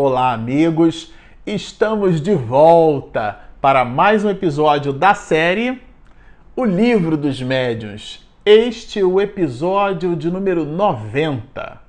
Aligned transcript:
Olá, 0.00 0.32
amigos! 0.32 1.12
Estamos 1.44 2.20
de 2.20 2.32
volta 2.32 3.36
para 3.60 3.84
mais 3.84 4.24
um 4.24 4.30
episódio 4.30 4.92
da 4.92 5.12
série 5.12 5.82
O 6.54 6.64
Livro 6.64 7.16
dos 7.16 7.42
Médiuns. 7.42 8.24
Este 8.46 9.00
é 9.00 9.04
o 9.04 9.20
episódio 9.20 10.14
de 10.14 10.30
número 10.30 10.64
90. 10.64 11.80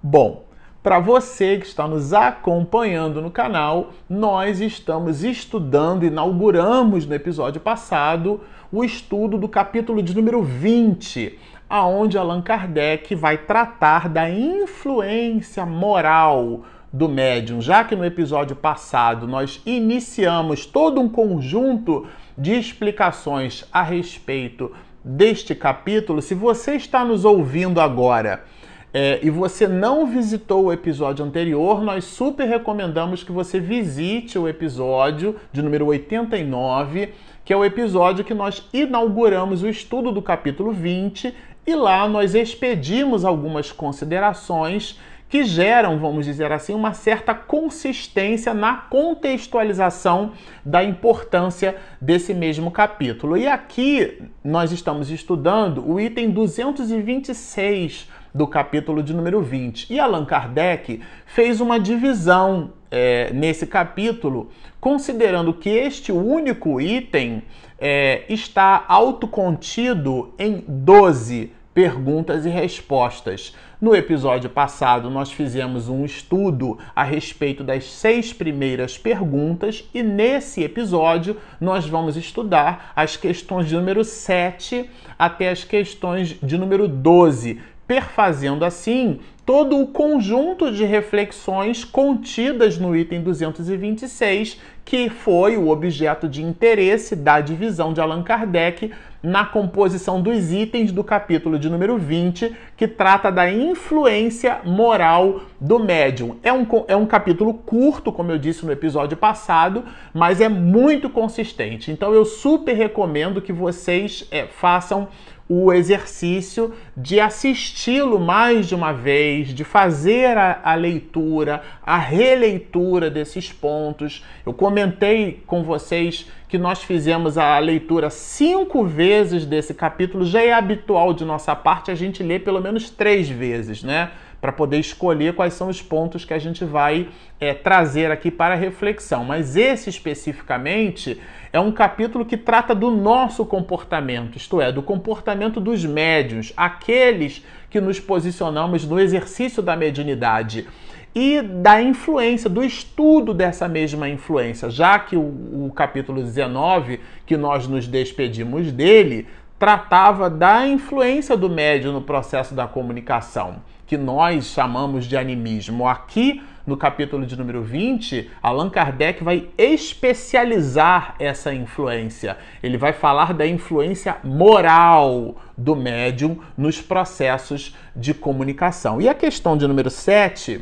Bom, 0.00 0.44
para 0.80 1.00
você 1.00 1.58
que 1.58 1.66
está 1.66 1.88
nos 1.88 2.12
acompanhando 2.14 3.20
no 3.20 3.32
canal, 3.32 3.90
nós 4.08 4.60
estamos 4.60 5.24
estudando, 5.24 6.06
inauguramos 6.06 7.04
no 7.04 7.16
episódio 7.16 7.60
passado 7.60 8.42
o 8.70 8.84
estudo 8.84 9.36
do 9.36 9.48
capítulo 9.48 10.04
de 10.04 10.14
número 10.14 10.40
20, 10.40 11.36
aonde 11.68 12.16
Allan 12.16 12.42
Kardec 12.42 13.12
vai 13.16 13.38
tratar 13.38 14.08
da 14.08 14.30
influência 14.30 15.66
moral 15.66 16.62
do 16.92 17.08
médium, 17.08 17.60
já 17.60 17.84
que 17.84 17.94
no 17.94 18.04
episódio 18.04 18.56
passado 18.56 19.26
nós 19.26 19.60
iniciamos 19.66 20.64
todo 20.64 21.00
um 21.00 21.08
conjunto 21.08 22.06
de 22.36 22.58
explicações 22.58 23.64
a 23.72 23.82
respeito 23.82 24.72
deste 25.04 25.54
capítulo. 25.54 26.22
Se 26.22 26.34
você 26.34 26.76
está 26.76 27.04
nos 27.04 27.24
ouvindo 27.24 27.80
agora 27.80 28.44
é, 28.92 29.18
e 29.22 29.28
você 29.28 29.68
não 29.68 30.06
visitou 30.06 30.64
o 30.64 30.72
episódio 30.72 31.24
anterior, 31.24 31.82
nós 31.82 32.04
super 32.04 32.48
recomendamos 32.48 33.22
que 33.22 33.32
você 33.32 33.60
visite 33.60 34.38
o 34.38 34.48
episódio 34.48 35.36
de 35.52 35.60
número 35.60 35.86
89, 35.86 37.10
que 37.44 37.52
é 37.52 37.56
o 37.56 37.64
episódio 37.64 38.24
que 38.24 38.34
nós 38.34 38.66
inauguramos 38.72 39.62
o 39.62 39.68
estudo 39.68 40.10
do 40.10 40.22
capítulo 40.22 40.72
20 40.72 41.34
e 41.66 41.74
lá 41.74 42.08
nós 42.08 42.34
expedimos 42.34 43.26
algumas 43.26 43.70
considerações 43.70 44.98
que 45.28 45.44
geram, 45.44 45.98
vamos 45.98 46.24
dizer 46.24 46.50
assim, 46.50 46.74
uma 46.74 46.94
certa 46.94 47.34
consistência 47.34 48.54
na 48.54 48.74
contextualização 48.74 50.32
da 50.64 50.82
importância 50.82 51.76
desse 52.00 52.32
mesmo 52.32 52.70
capítulo. 52.70 53.36
E 53.36 53.46
aqui 53.46 54.22
nós 54.42 54.72
estamos 54.72 55.10
estudando 55.10 55.86
o 55.86 56.00
item 56.00 56.30
226 56.30 58.08
do 58.34 58.46
capítulo 58.46 59.02
de 59.02 59.12
número 59.12 59.42
20. 59.42 59.92
E 59.92 60.00
Allan 60.00 60.24
Kardec 60.24 61.02
fez 61.26 61.60
uma 61.60 61.78
divisão 61.78 62.72
é, 62.90 63.30
nesse 63.32 63.66
capítulo, 63.66 64.50
considerando 64.80 65.52
que 65.52 65.68
este 65.68 66.10
único 66.10 66.80
item 66.80 67.42
é, 67.78 68.24
está 68.28 68.84
autocontido 68.88 70.32
em 70.38 70.64
12 70.66 71.52
perguntas 71.74 72.44
e 72.46 72.48
respostas. 72.48 73.54
No 73.80 73.94
episódio 73.94 74.50
passado, 74.50 75.08
nós 75.08 75.30
fizemos 75.30 75.88
um 75.88 76.04
estudo 76.04 76.76
a 76.96 77.04
respeito 77.04 77.62
das 77.62 77.84
seis 77.84 78.32
primeiras 78.32 78.98
perguntas 78.98 79.88
e 79.94 80.02
nesse 80.02 80.64
episódio 80.64 81.36
nós 81.60 81.86
vamos 81.86 82.16
estudar 82.16 82.92
as 82.96 83.16
questões 83.16 83.68
de 83.68 83.76
número 83.76 84.02
7 84.02 84.90
até 85.16 85.50
as 85.50 85.62
questões 85.62 86.30
de 86.42 86.58
número 86.58 86.88
12, 86.88 87.60
perfazendo 87.86 88.64
assim 88.64 89.20
todo 89.46 89.80
o 89.80 89.86
conjunto 89.86 90.72
de 90.72 90.84
reflexões 90.84 91.84
contidas 91.84 92.78
no 92.78 92.96
item 92.96 93.22
226, 93.22 94.60
que 94.84 95.08
foi 95.08 95.56
o 95.56 95.68
objeto 95.68 96.28
de 96.28 96.42
interesse 96.42 97.14
da 97.14 97.40
divisão 97.40 97.92
de 97.92 98.00
Allan 98.00 98.24
Kardec 98.24 98.90
na 99.22 99.44
composição 99.44 100.20
dos 100.20 100.52
itens 100.52 100.92
do 100.92 101.02
capítulo 101.02 101.58
de 101.58 101.68
número 101.68 101.98
20, 101.98 102.54
que 102.76 102.86
trata 102.86 103.30
da 103.30 103.50
influência 103.50 104.60
moral 104.64 105.42
do 105.60 105.78
médium. 105.78 106.36
É 106.42 106.52
um, 106.52 106.66
é 106.86 106.96
um 106.96 107.06
capítulo 107.06 107.52
curto, 107.52 108.12
como 108.12 108.30
eu 108.30 108.38
disse 108.38 108.64
no 108.64 108.72
episódio 108.72 109.16
passado, 109.16 109.84
mas 110.14 110.40
é 110.40 110.48
muito 110.48 111.10
consistente. 111.10 111.90
Então 111.90 112.14
eu 112.14 112.24
super 112.24 112.74
recomendo 112.74 113.42
que 113.42 113.52
vocês 113.52 114.26
é, 114.30 114.46
façam 114.46 115.08
o 115.48 115.72
exercício 115.72 116.74
de 116.94 117.18
assisti-lo 117.18 118.20
mais 118.20 118.66
de 118.66 118.74
uma 118.74 118.92
vez, 118.92 119.48
de 119.48 119.64
fazer 119.64 120.36
a, 120.36 120.60
a, 120.62 120.74
leitura, 120.74 121.62
a 121.82 121.96
releitura 121.96 123.10
desses 123.10 123.50
pontos. 123.50 124.22
Eu 124.44 124.52
comentei 124.52 125.42
com 125.46 125.62
vocês 125.62 126.30
que 126.48 126.58
nós 126.58 126.82
fizemos 126.82 127.38
a 127.38 127.58
leitura 127.58 128.10
cinco 128.10 128.84
vezes 128.84 129.46
desse 129.46 129.72
capítulo. 129.72 130.24
Já 130.24 130.42
é 130.42 130.52
habitual 130.52 131.14
de 131.14 131.24
nossa 131.24 131.56
parte 131.56 131.90
a 131.90 131.94
gente 131.94 132.22
ler 132.22 132.44
pelo 132.44 132.60
menos 132.60 132.90
três 132.90 133.28
vezes, 133.28 133.82
né? 133.82 134.10
para 134.40 134.52
poder 134.52 134.78
escolher 134.78 135.34
quais 135.34 135.54
são 135.54 135.68
os 135.68 135.82
pontos 135.82 136.24
que 136.24 136.32
a 136.32 136.38
gente 136.38 136.64
vai 136.64 137.08
é, 137.40 137.52
trazer 137.52 138.10
aqui 138.10 138.30
para 138.30 138.54
reflexão. 138.54 139.24
Mas 139.24 139.56
esse 139.56 139.90
especificamente 139.90 141.20
é 141.52 141.58
um 141.60 141.72
capítulo 141.72 142.24
que 142.24 142.36
trata 142.36 142.74
do 142.74 142.90
nosso 142.90 143.44
comportamento, 143.44 144.36
isto 144.36 144.60
é, 144.60 144.70
do 144.70 144.82
comportamento 144.82 145.60
dos 145.60 145.84
médios, 145.84 146.52
aqueles 146.56 147.44
que 147.70 147.80
nos 147.80 147.98
posicionamos 148.00 148.84
no 148.84 148.98
exercício 148.98 149.62
da 149.62 149.76
mediunidade 149.76 150.66
e 151.14 151.40
da 151.40 151.82
influência, 151.82 152.48
do 152.48 152.62
estudo 152.62 153.32
dessa 153.32 153.66
mesma 153.66 154.08
influência, 154.08 154.70
já 154.70 154.98
que 154.98 155.16
o, 155.16 155.66
o 155.66 155.72
capítulo 155.74 156.22
19, 156.22 157.00
que 157.26 157.36
nós 157.36 157.66
nos 157.66 157.86
despedimos 157.86 158.70
dele, 158.70 159.26
tratava 159.58 160.30
da 160.30 160.66
influência 160.66 161.36
do 161.36 161.48
médium 161.48 161.92
no 161.92 162.02
processo 162.02 162.54
da 162.54 162.66
comunicação 162.66 163.56
que 163.88 163.96
nós 163.96 164.44
chamamos 164.44 165.06
de 165.06 165.16
animismo. 165.16 165.88
Aqui, 165.88 166.42
no 166.68 166.76
capítulo 166.76 167.24
de 167.24 167.34
número 167.34 167.62
20, 167.62 168.30
Allan 168.42 168.68
Kardec 168.68 169.24
vai 169.24 169.48
especializar 169.56 171.14
essa 171.18 171.52
influência. 171.52 172.36
Ele 172.62 172.76
vai 172.76 172.92
falar 172.92 173.32
da 173.32 173.46
influência 173.46 174.18
moral 174.22 175.36
do 175.56 175.74
médium 175.74 176.38
nos 176.58 176.78
processos 176.78 177.74
de 177.96 178.12
comunicação. 178.12 179.00
E 179.00 179.08
a 179.08 179.14
questão 179.14 179.56
de 179.56 179.66
número 179.66 179.88
7, 179.88 180.60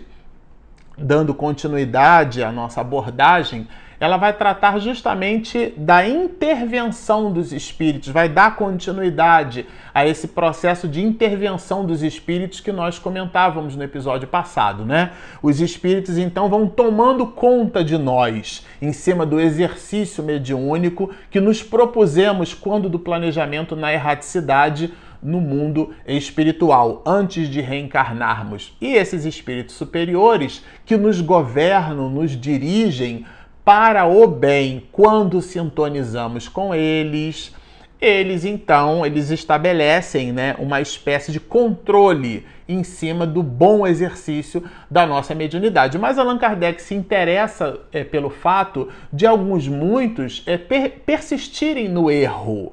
dando 0.97 1.35
continuidade 1.35 2.41
à 2.41 2.53
nossa 2.53 2.81
abordagem, 2.81 3.67
ela 3.99 4.17
vai 4.17 4.33
tratar 4.33 4.79
justamente 4.79 5.73
da 5.77 6.07
intervenção 6.07 7.33
dos 7.33 7.53
espíritos, 7.53 8.09
vai 8.09 8.29
dar 8.29 8.57
continuidade 8.57 9.67
a 9.95 10.07
esse 10.07 10.29
processo 10.29 10.87
de 10.87 11.03
intervenção 11.03 11.85
dos 11.85 12.03
espíritos 12.03 12.61
que 12.61 12.73
nós 12.73 12.99
comentávamos 12.99 13.75
no 13.75 13.83
episódio 13.83 14.29
passado, 14.29 14.85
né? 14.85 15.13
Os 15.43 15.61
espíritos 15.61 16.19
então 16.19 16.49
vão 16.49 16.67
tomando 16.67 17.27
conta 17.27 17.83
de 17.83 17.97
nós 17.97 18.67
em 18.81 18.93
cima 18.93 19.25
do 19.25 19.41
exercício 19.41 20.23
mediúnico 20.23 21.11
que 21.31 21.41
nos 21.41 21.63
propusemos 21.63 22.53
quando 22.53 22.89
do 22.89 22.99
planejamento 22.99 23.75
na 23.75 23.93
erraticidade 23.93 24.93
no 25.23 25.41
mundo 25.41 25.95
espiritual, 26.07 27.03
antes 27.07 27.49
de 27.49 27.61
reencarnarmos. 27.61 28.77
E 28.81 28.95
esses 28.95 29.25
espíritos 29.25 29.75
superiores 29.75 30.65
que 30.85 30.97
nos 30.97 31.21
governam, 31.21 32.11
nos 32.11 32.39
dirigem, 32.39 33.25
para 33.67 34.07
o 34.07 34.29
bem 34.29 34.85
quando 34.93 35.43
sintonizamos 35.43 36.49
com 36.49 36.73
eles. 36.73 37.53
Eles 38.01 38.45
então, 38.45 39.05
eles 39.05 39.31
estabelecem, 39.31 40.31
né, 40.31 40.55
uma 40.61 40.81
espécie 40.81 41.33
de 41.33 41.41
controle 41.41 42.47
em 42.69 42.85
cima 42.85 43.27
do 43.27 43.43
bom 43.43 43.85
exercício 43.85 44.63
da 44.89 45.05
nossa 45.05 45.35
mediunidade. 45.35 45.99
Mas 45.99 46.17
Allan 46.17 46.39
Kardec 46.39 46.81
se 46.81 46.95
interessa 46.95 47.81
é, 47.91 48.05
pelo 48.05 48.31
fato 48.31 48.89
de 49.13 49.27
alguns 49.27 49.67
muitos 49.67 50.45
é, 50.47 50.57
per 50.57 51.03
persistirem 51.05 51.89
no 51.89 52.09
erro 52.09 52.73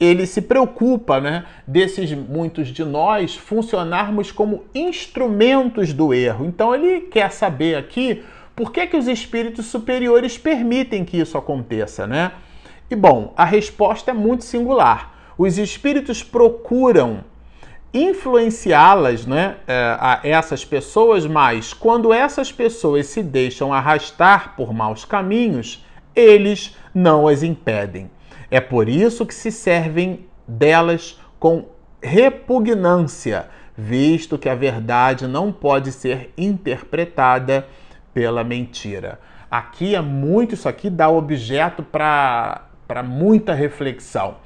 ele 0.00 0.26
se 0.26 0.42
preocupa, 0.42 1.20
né, 1.20 1.44
desses 1.64 2.10
muitos 2.12 2.66
de 2.66 2.84
nós 2.84 3.36
funcionarmos 3.36 4.32
como 4.32 4.64
instrumentos 4.74 5.92
do 5.92 6.12
erro. 6.12 6.44
Então 6.44 6.74
ele 6.74 7.02
quer 7.02 7.30
saber 7.30 7.76
aqui 7.76 8.24
por 8.54 8.70
que, 8.70 8.86
que 8.86 8.96
os 8.96 9.08
espíritos 9.08 9.66
superiores 9.66 10.36
permitem 10.36 11.04
que 11.04 11.18
isso 11.18 11.38
aconteça, 11.38 12.06
né? 12.06 12.32
E 12.90 12.94
bom, 12.94 13.32
a 13.36 13.44
resposta 13.44 14.10
é 14.10 14.14
muito 14.14 14.44
singular. 14.44 15.14
Os 15.38 15.56
espíritos 15.56 16.22
procuram 16.22 17.24
influenciá-las, 17.94 19.26
né, 19.26 19.56
é, 19.66 19.96
a 19.98 20.20
essas 20.22 20.64
pessoas, 20.64 21.26
mas 21.26 21.74
quando 21.74 22.12
essas 22.12 22.50
pessoas 22.50 23.06
se 23.06 23.22
deixam 23.22 23.72
arrastar 23.72 24.54
por 24.56 24.72
maus 24.72 25.04
caminhos, 25.04 25.84
eles 26.14 26.76
não 26.94 27.28
as 27.28 27.42
impedem. 27.42 28.10
É 28.50 28.60
por 28.60 28.88
isso 28.88 29.26
que 29.26 29.34
se 29.34 29.50
servem 29.50 30.26
delas 30.46 31.20
com 31.38 31.66
repugnância, 32.02 33.48
visto 33.76 34.36
que 34.36 34.48
a 34.48 34.54
verdade 34.54 35.26
não 35.26 35.52
pode 35.52 35.92
ser 35.92 36.32
interpretada 36.36 37.66
pela 38.12 38.44
mentira. 38.44 39.18
Aqui 39.50 39.94
é 39.94 40.00
muito, 40.00 40.54
isso 40.54 40.68
aqui 40.68 40.88
dá 40.88 41.10
objeto 41.10 41.82
para 41.82 43.02
muita 43.04 43.52
reflexão. 43.52 44.36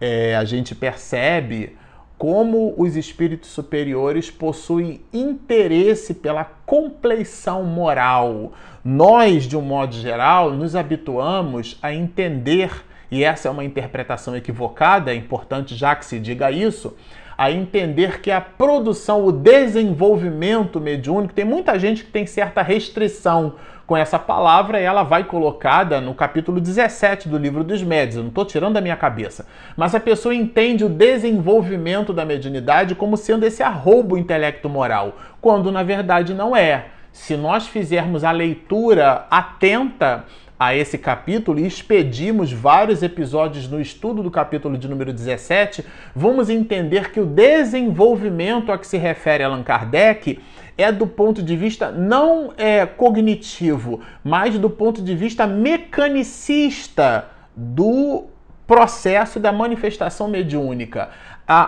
É, 0.00 0.34
a 0.36 0.44
gente 0.44 0.74
percebe 0.74 1.76
como 2.18 2.74
os 2.78 2.96
espíritos 2.96 3.50
superiores 3.50 4.30
possuem 4.30 5.02
interesse 5.12 6.14
pela 6.14 6.44
compleição 6.44 7.64
moral. 7.64 8.52
Nós, 8.82 9.44
de 9.44 9.56
um 9.56 9.62
modo 9.62 9.94
geral, 9.94 10.52
nos 10.52 10.74
habituamos 10.74 11.78
a 11.82 11.92
entender, 11.92 12.70
e 13.10 13.22
essa 13.22 13.48
é 13.48 13.50
uma 13.50 13.64
interpretação 13.64 14.34
equivocada, 14.34 15.12
é 15.12 15.14
importante 15.14 15.74
já 15.76 15.94
que 15.94 16.06
se 16.06 16.18
diga 16.18 16.50
isso, 16.50 16.96
a 17.36 17.50
entender 17.50 18.20
que 18.20 18.30
a 18.30 18.40
produção, 18.40 19.24
o 19.24 19.32
desenvolvimento 19.32 20.80
mediúnico, 20.80 21.34
tem 21.34 21.44
muita 21.44 21.78
gente 21.78 22.04
que 22.04 22.10
tem 22.10 22.26
certa 22.26 22.62
restrição 22.62 23.54
com 23.86 23.96
essa 23.96 24.18
palavra, 24.18 24.80
ela 24.80 25.04
vai 25.04 25.24
colocada 25.24 26.00
no 26.00 26.12
capítulo 26.12 26.60
17 26.60 27.28
do 27.28 27.38
livro 27.38 27.62
dos 27.62 27.82
médios. 27.82 28.16
Eu 28.16 28.22
não 28.22 28.30
estou 28.30 28.44
tirando 28.44 28.74
da 28.74 28.80
minha 28.80 28.96
cabeça. 28.96 29.46
Mas 29.76 29.94
a 29.94 30.00
pessoa 30.00 30.34
entende 30.34 30.84
o 30.84 30.88
desenvolvimento 30.88 32.12
da 32.12 32.24
mediunidade 32.24 32.96
como 32.96 33.16
sendo 33.16 33.46
esse 33.46 33.62
arrobo 33.62 34.18
intelecto 34.18 34.68
moral, 34.68 35.16
quando 35.40 35.70
na 35.70 35.84
verdade 35.84 36.34
não 36.34 36.56
é. 36.56 36.86
Se 37.12 37.36
nós 37.36 37.66
fizermos 37.66 38.24
a 38.24 38.32
leitura 38.32 39.26
atenta 39.30 40.24
a 40.58 40.74
esse 40.74 40.96
capítulo 40.96 41.60
e 41.60 41.66
expedimos 41.66 42.52
vários 42.52 43.02
episódios 43.02 43.68
no 43.68 43.80
estudo 43.80 44.22
do 44.22 44.30
capítulo 44.30 44.78
de 44.78 44.88
número 44.88 45.12
17, 45.12 45.84
vamos 46.14 46.48
entender 46.48 47.10
que 47.10 47.20
o 47.20 47.26
desenvolvimento 47.26 48.72
a 48.72 48.78
que 48.78 48.86
se 48.86 48.96
refere 48.96 49.44
Allan 49.44 49.62
Kardec 49.62 50.40
é 50.78 50.90
do 50.90 51.06
ponto 51.06 51.42
de 51.42 51.56
vista 51.56 51.90
não 51.90 52.52
é, 52.56 52.86
cognitivo, 52.86 54.00
mas 54.24 54.58
do 54.58 54.70
ponto 54.70 55.02
de 55.02 55.14
vista 55.14 55.46
mecanicista 55.46 57.28
do 57.54 58.24
processo 58.66 59.38
da 59.38 59.52
manifestação 59.52 60.28
mediúnica. 60.28 61.10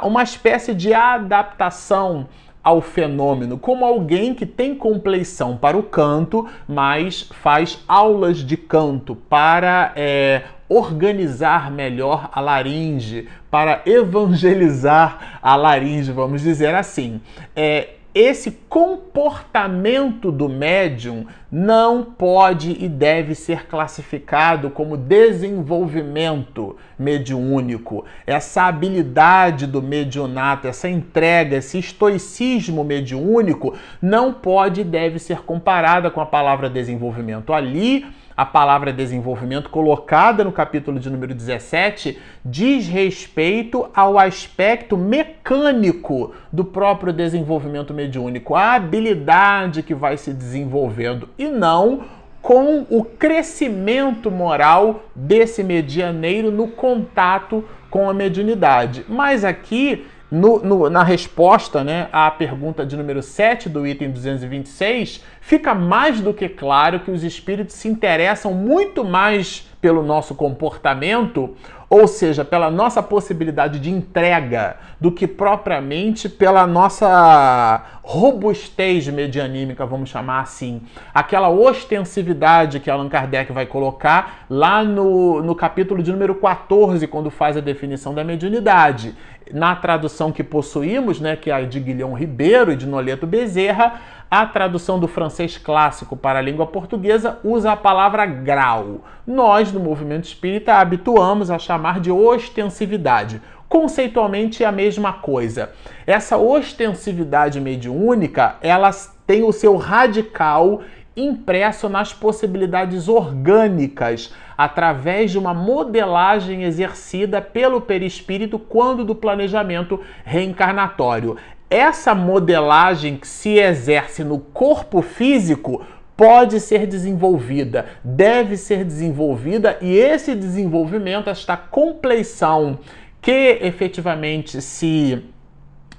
Uma 0.02 0.22
espécie 0.24 0.74
de 0.74 0.92
adaptação 0.92 2.28
ao 2.62 2.80
fenômeno, 2.80 3.58
como 3.58 3.84
alguém 3.84 4.34
que 4.34 4.44
tem 4.44 4.74
compleição 4.74 5.56
para 5.56 5.76
o 5.76 5.82
canto, 5.82 6.46
mas 6.66 7.22
faz 7.42 7.82
aulas 7.88 8.38
de 8.38 8.56
canto 8.56 9.14
para 9.14 9.92
é, 9.96 10.42
organizar 10.68 11.70
melhor 11.70 12.28
a 12.32 12.40
laringe, 12.40 13.28
para 13.50 13.82
evangelizar 13.86 15.38
a 15.42 15.56
laringe, 15.56 16.12
vamos 16.12 16.42
dizer 16.42 16.74
assim. 16.74 17.20
É, 17.56 17.90
esse 18.20 18.50
comportamento 18.68 20.32
do 20.32 20.48
médium 20.48 21.24
não 21.52 22.02
pode 22.02 22.76
e 22.84 22.88
deve 22.88 23.32
ser 23.32 23.68
classificado 23.68 24.70
como 24.70 24.96
desenvolvimento 24.96 26.76
mediúnico. 26.98 28.04
Essa 28.26 28.64
habilidade 28.64 29.68
do 29.68 29.80
mediunato, 29.80 30.66
essa 30.66 30.88
entrega, 30.88 31.58
esse 31.58 31.78
estoicismo 31.78 32.82
mediúnico 32.82 33.76
não 34.02 34.32
pode 34.32 34.80
e 34.80 34.84
deve 34.84 35.20
ser 35.20 35.42
comparada 35.42 36.10
com 36.10 36.20
a 36.20 36.26
palavra 36.26 36.68
desenvolvimento. 36.68 37.52
Ali 37.52 38.04
a 38.38 38.46
palavra 38.46 38.92
desenvolvimento 38.92 39.68
colocada 39.68 40.44
no 40.44 40.52
capítulo 40.52 41.00
de 41.00 41.10
número 41.10 41.34
17 41.34 42.16
diz 42.44 42.86
respeito 42.86 43.90
ao 43.92 44.16
aspecto 44.16 44.96
mecânico 44.96 46.32
do 46.52 46.64
próprio 46.64 47.12
desenvolvimento 47.12 47.92
mediúnico, 47.92 48.54
a 48.54 48.74
habilidade 48.74 49.82
que 49.82 49.92
vai 49.92 50.16
se 50.16 50.32
desenvolvendo 50.32 51.28
e 51.36 51.48
não 51.48 52.04
com 52.40 52.86
o 52.88 53.02
crescimento 53.02 54.30
moral 54.30 55.02
desse 55.16 55.64
medianeiro 55.64 56.52
no 56.52 56.68
contato 56.68 57.64
com 57.90 58.08
a 58.08 58.14
mediunidade. 58.14 59.04
Mas 59.08 59.44
aqui 59.44 60.06
no, 60.30 60.58
no, 60.58 60.90
na 60.90 61.02
resposta 61.02 61.82
né, 61.82 62.08
à 62.12 62.30
pergunta 62.30 62.84
de 62.84 62.96
número 62.96 63.22
7 63.22 63.68
do 63.68 63.86
item 63.86 64.10
226, 64.10 65.24
fica 65.40 65.74
mais 65.74 66.20
do 66.20 66.34
que 66.34 66.48
claro 66.48 67.00
que 67.00 67.10
os 67.10 67.24
espíritos 67.24 67.74
se 67.74 67.88
interessam 67.88 68.52
muito 68.52 69.04
mais 69.04 69.66
pelo 69.80 70.02
nosso 70.02 70.34
comportamento, 70.34 71.56
ou 71.88 72.06
seja, 72.06 72.44
pela 72.44 72.70
nossa 72.70 73.02
possibilidade 73.02 73.78
de 73.78 73.90
entrega, 73.90 74.76
do 75.00 75.10
que 75.12 75.26
propriamente 75.26 76.28
pela 76.28 76.66
nossa 76.66 77.82
robustez 78.02 79.06
medianímica, 79.08 79.86
vamos 79.86 80.10
chamar 80.10 80.40
assim. 80.40 80.82
Aquela 81.14 81.48
ostensividade 81.48 82.80
que 82.80 82.90
Allan 82.90 83.08
Kardec 83.08 83.52
vai 83.52 83.66
colocar 83.66 84.44
lá 84.50 84.82
no, 84.82 85.40
no 85.42 85.54
capítulo 85.54 86.02
de 86.02 86.10
número 86.10 86.34
14, 86.34 87.06
quando 87.06 87.30
faz 87.30 87.56
a 87.56 87.60
definição 87.60 88.12
da 88.12 88.24
mediunidade. 88.24 89.14
Na 89.52 89.74
tradução 89.76 90.30
que 90.30 90.44
possuímos, 90.44 91.20
né, 91.20 91.36
que 91.36 91.50
é 91.50 91.54
a 91.54 91.62
de 91.62 91.80
Guilhom 91.80 92.14
Ribeiro 92.14 92.72
e 92.72 92.76
de 92.76 92.86
Noleto 92.86 93.26
Bezerra, 93.26 94.00
a 94.30 94.44
tradução 94.44 95.00
do 95.00 95.08
francês 95.08 95.56
clássico 95.56 96.16
para 96.16 96.38
a 96.38 96.42
língua 96.42 96.66
portuguesa 96.66 97.38
usa 97.42 97.72
a 97.72 97.76
palavra 97.76 98.26
grau. 98.26 99.00
Nós, 99.26 99.72
no 99.72 99.80
movimento 99.80 100.24
espírita, 100.24 100.74
habituamos 100.74 101.50
a 101.50 101.58
chamar 101.58 101.98
de 101.98 102.10
ostensividade. 102.10 103.40
Conceitualmente 103.68 104.64
é 104.64 104.66
a 104.66 104.72
mesma 104.72 105.12
coisa. 105.12 105.70
Essa 106.06 106.36
ostensividade 106.36 107.60
mediúnica, 107.60 108.56
ela 108.62 108.90
tem 109.26 109.44
o 109.44 109.52
seu 109.52 109.76
radical 109.76 110.80
impresso 111.18 111.88
nas 111.88 112.12
possibilidades 112.12 113.08
orgânicas, 113.08 114.32
através 114.56 115.30
de 115.30 115.38
uma 115.38 115.52
modelagem 115.52 116.64
exercida 116.64 117.40
pelo 117.40 117.80
perispírito 117.80 118.58
quando 118.58 119.04
do 119.04 119.14
planejamento 119.14 120.00
reencarnatório. 120.24 121.36
Essa 121.70 122.14
modelagem 122.14 123.16
que 123.16 123.26
se 123.26 123.58
exerce 123.58 124.24
no 124.24 124.38
corpo 124.38 125.02
físico 125.02 125.84
pode 126.16 126.58
ser 126.58 126.86
desenvolvida, 126.86 127.86
deve 128.02 128.56
ser 128.56 128.84
desenvolvida 128.84 129.78
e 129.80 129.96
esse 129.96 130.34
desenvolvimento, 130.34 131.30
esta 131.30 131.56
compleição 131.56 132.80
que 133.20 133.58
efetivamente 133.62 134.60
se 134.60 135.22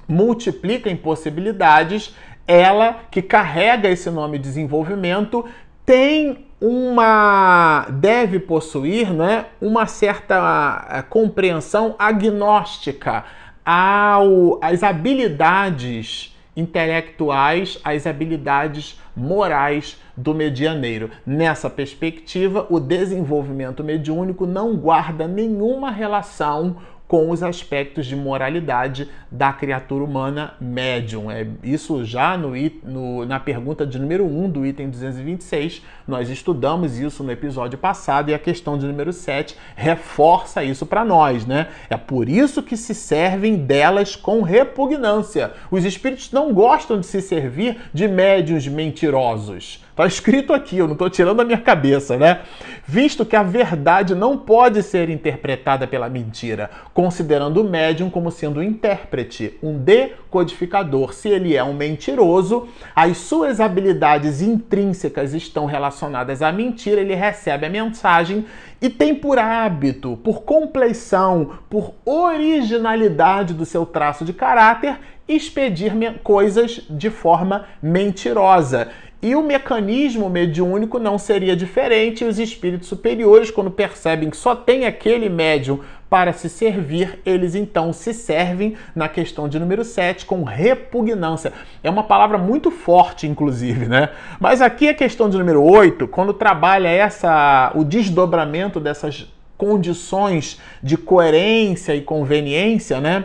multiplica 0.06 0.90
em 0.90 0.96
possibilidades, 0.96 2.14
ela 2.46 3.00
que 3.10 3.22
carrega 3.22 3.88
esse 3.88 4.10
nome 4.10 4.38
desenvolvimento 4.38 5.44
tem 5.84 6.46
uma 6.60 7.86
deve 7.90 8.38
possuir, 8.38 9.12
né, 9.12 9.46
uma 9.60 9.86
certa 9.86 10.86
eh, 10.90 11.02
compreensão 11.02 11.94
agnóstica 11.98 13.24
ao, 13.64 14.58
as 14.62 14.82
habilidades 14.82 16.36
intelectuais, 16.56 17.78
as 17.82 18.06
habilidades 18.06 19.00
morais 19.16 19.98
do 20.16 20.34
medianeiro. 20.34 21.10
Nessa 21.24 21.70
perspectiva, 21.70 22.66
o 22.68 22.78
desenvolvimento 22.78 23.82
mediúnico 23.82 24.46
não 24.46 24.76
guarda 24.76 25.26
nenhuma 25.26 25.90
relação 25.90 26.76
com 27.10 27.28
os 27.28 27.42
aspectos 27.42 28.06
de 28.06 28.14
moralidade 28.14 29.08
da 29.28 29.52
criatura 29.52 30.04
humana 30.04 30.54
médium. 30.60 31.28
É 31.28 31.44
isso 31.60 32.04
já 32.04 32.38
no, 32.38 32.52
no, 32.84 33.26
na 33.26 33.40
pergunta 33.40 33.84
de 33.84 33.98
número 33.98 34.24
1 34.24 34.48
do 34.48 34.64
item 34.64 34.88
226. 34.88 35.82
Nós 36.06 36.30
estudamos 36.30 37.00
isso 37.00 37.24
no 37.24 37.32
episódio 37.32 37.76
passado 37.76 38.30
e 38.30 38.34
a 38.34 38.38
questão 38.38 38.78
de 38.78 38.86
número 38.86 39.12
7 39.12 39.56
reforça 39.74 40.62
isso 40.62 40.86
para 40.86 41.04
nós, 41.04 41.44
né? 41.44 41.66
É 41.90 41.96
por 41.96 42.28
isso 42.28 42.62
que 42.62 42.76
se 42.76 42.94
servem 42.94 43.56
delas 43.56 44.14
com 44.14 44.42
repugnância. 44.42 45.50
Os 45.68 45.84
espíritos 45.84 46.30
não 46.30 46.54
gostam 46.54 47.00
de 47.00 47.06
se 47.06 47.20
servir 47.20 47.76
de 47.92 48.06
médiuns 48.06 48.68
mentirosos. 48.68 49.84
Está 50.00 50.08
escrito 50.08 50.54
aqui, 50.54 50.78
eu 50.78 50.86
não 50.86 50.94
estou 50.94 51.10
tirando 51.10 51.36
da 51.36 51.44
minha 51.44 51.60
cabeça, 51.60 52.16
né? 52.16 52.40
Visto 52.86 53.22
que 53.22 53.36
a 53.36 53.42
verdade 53.42 54.14
não 54.14 54.34
pode 54.34 54.82
ser 54.82 55.10
interpretada 55.10 55.86
pela 55.86 56.08
mentira, 56.08 56.70
considerando 56.94 57.60
o 57.60 57.68
médium 57.68 58.08
como 58.08 58.30
sendo 58.30 58.60
um 58.60 58.62
intérprete, 58.62 59.58
um 59.62 59.76
decodificador. 59.76 61.12
Se 61.12 61.28
ele 61.28 61.54
é 61.54 61.62
um 61.62 61.74
mentiroso, 61.74 62.66
as 62.96 63.18
suas 63.18 63.60
habilidades 63.60 64.40
intrínsecas 64.40 65.34
estão 65.34 65.66
relacionadas 65.66 66.40
à 66.40 66.50
mentira, 66.50 67.02
ele 67.02 67.14
recebe 67.14 67.66
a 67.66 67.70
mensagem 67.70 68.46
e 68.80 68.88
tem 68.88 69.14
por 69.14 69.38
hábito, 69.38 70.18
por 70.24 70.44
compleição, 70.44 71.58
por 71.68 71.92
originalidade 72.06 73.52
do 73.52 73.66
seu 73.66 73.84
traço 73.84 74.24
de 74.24 74.32
caráter, 74.32 74.98
expedir 75.28 75.92
coisas 76.24 76.80
de 76.88 77.10
forma 77.10 77.66
mentirosa. 77.82 78.88
E 79.22 79.34
o 79.34 79.42
mecanismo 79.42 80.30
mediúnico 80.30 80.98
não 80.98 81.18
seria 81.18 81.54
diferente. 81.54 82.24
Os 82.24 82.38
espíritos 82.38 82.88
superiores, 82.88 83.50
quando 83.50 83.70
percebem 83.70 84.30
que 84.30 84.36
só 84.36 84.56
tem 84.56 84.86
aquele 84.86 85.28
médium 85.28 85.80
para 86.08 86.32
se 86.32 86.48
servir, 86.48 87.20
eles 87.24 87.54
então 87.54 87.92
se 87.92 88.12
servem 88.14 88.74
na 88.96 89.08
questão 89.08 89.48
de 89.48 89.58
número 89.58 89.84
7 89.84 90.24
com 90.24 90.42
repugnância. 90.42 91.52
É 91.84 91.90
uma 91.90 92.02
palavra 92.02 92.38
muito 92.38 92.70
forte, 92.70 93.26
inclusive, 93.26 93.86
né? 93.86 94.08
Mas 94.40 94.60
aqui 94.62 94.88
a 94.88 94.94
questão 94.94 95.28
de 95.28 95.36
número 95.36 95.62
8, 95.62 96.08
quando 96.08 96.32
trabalha 96.32 96.88
essa 96.88 97.70
o 97.74 97.84
desdobramento 97.84 98.80
dessas 98.80 99.32
condições 99.56 100.58
de 100.82 100.96
coerência 100.96 101.94
e 101.94 102.00
conveniência, 102.00 103.00
né? 103.00 103.24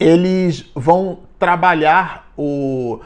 eles 0.00 0.64
vão 0.74 1.18
trabalhar 1.38 2.32
o, 2.36 3.00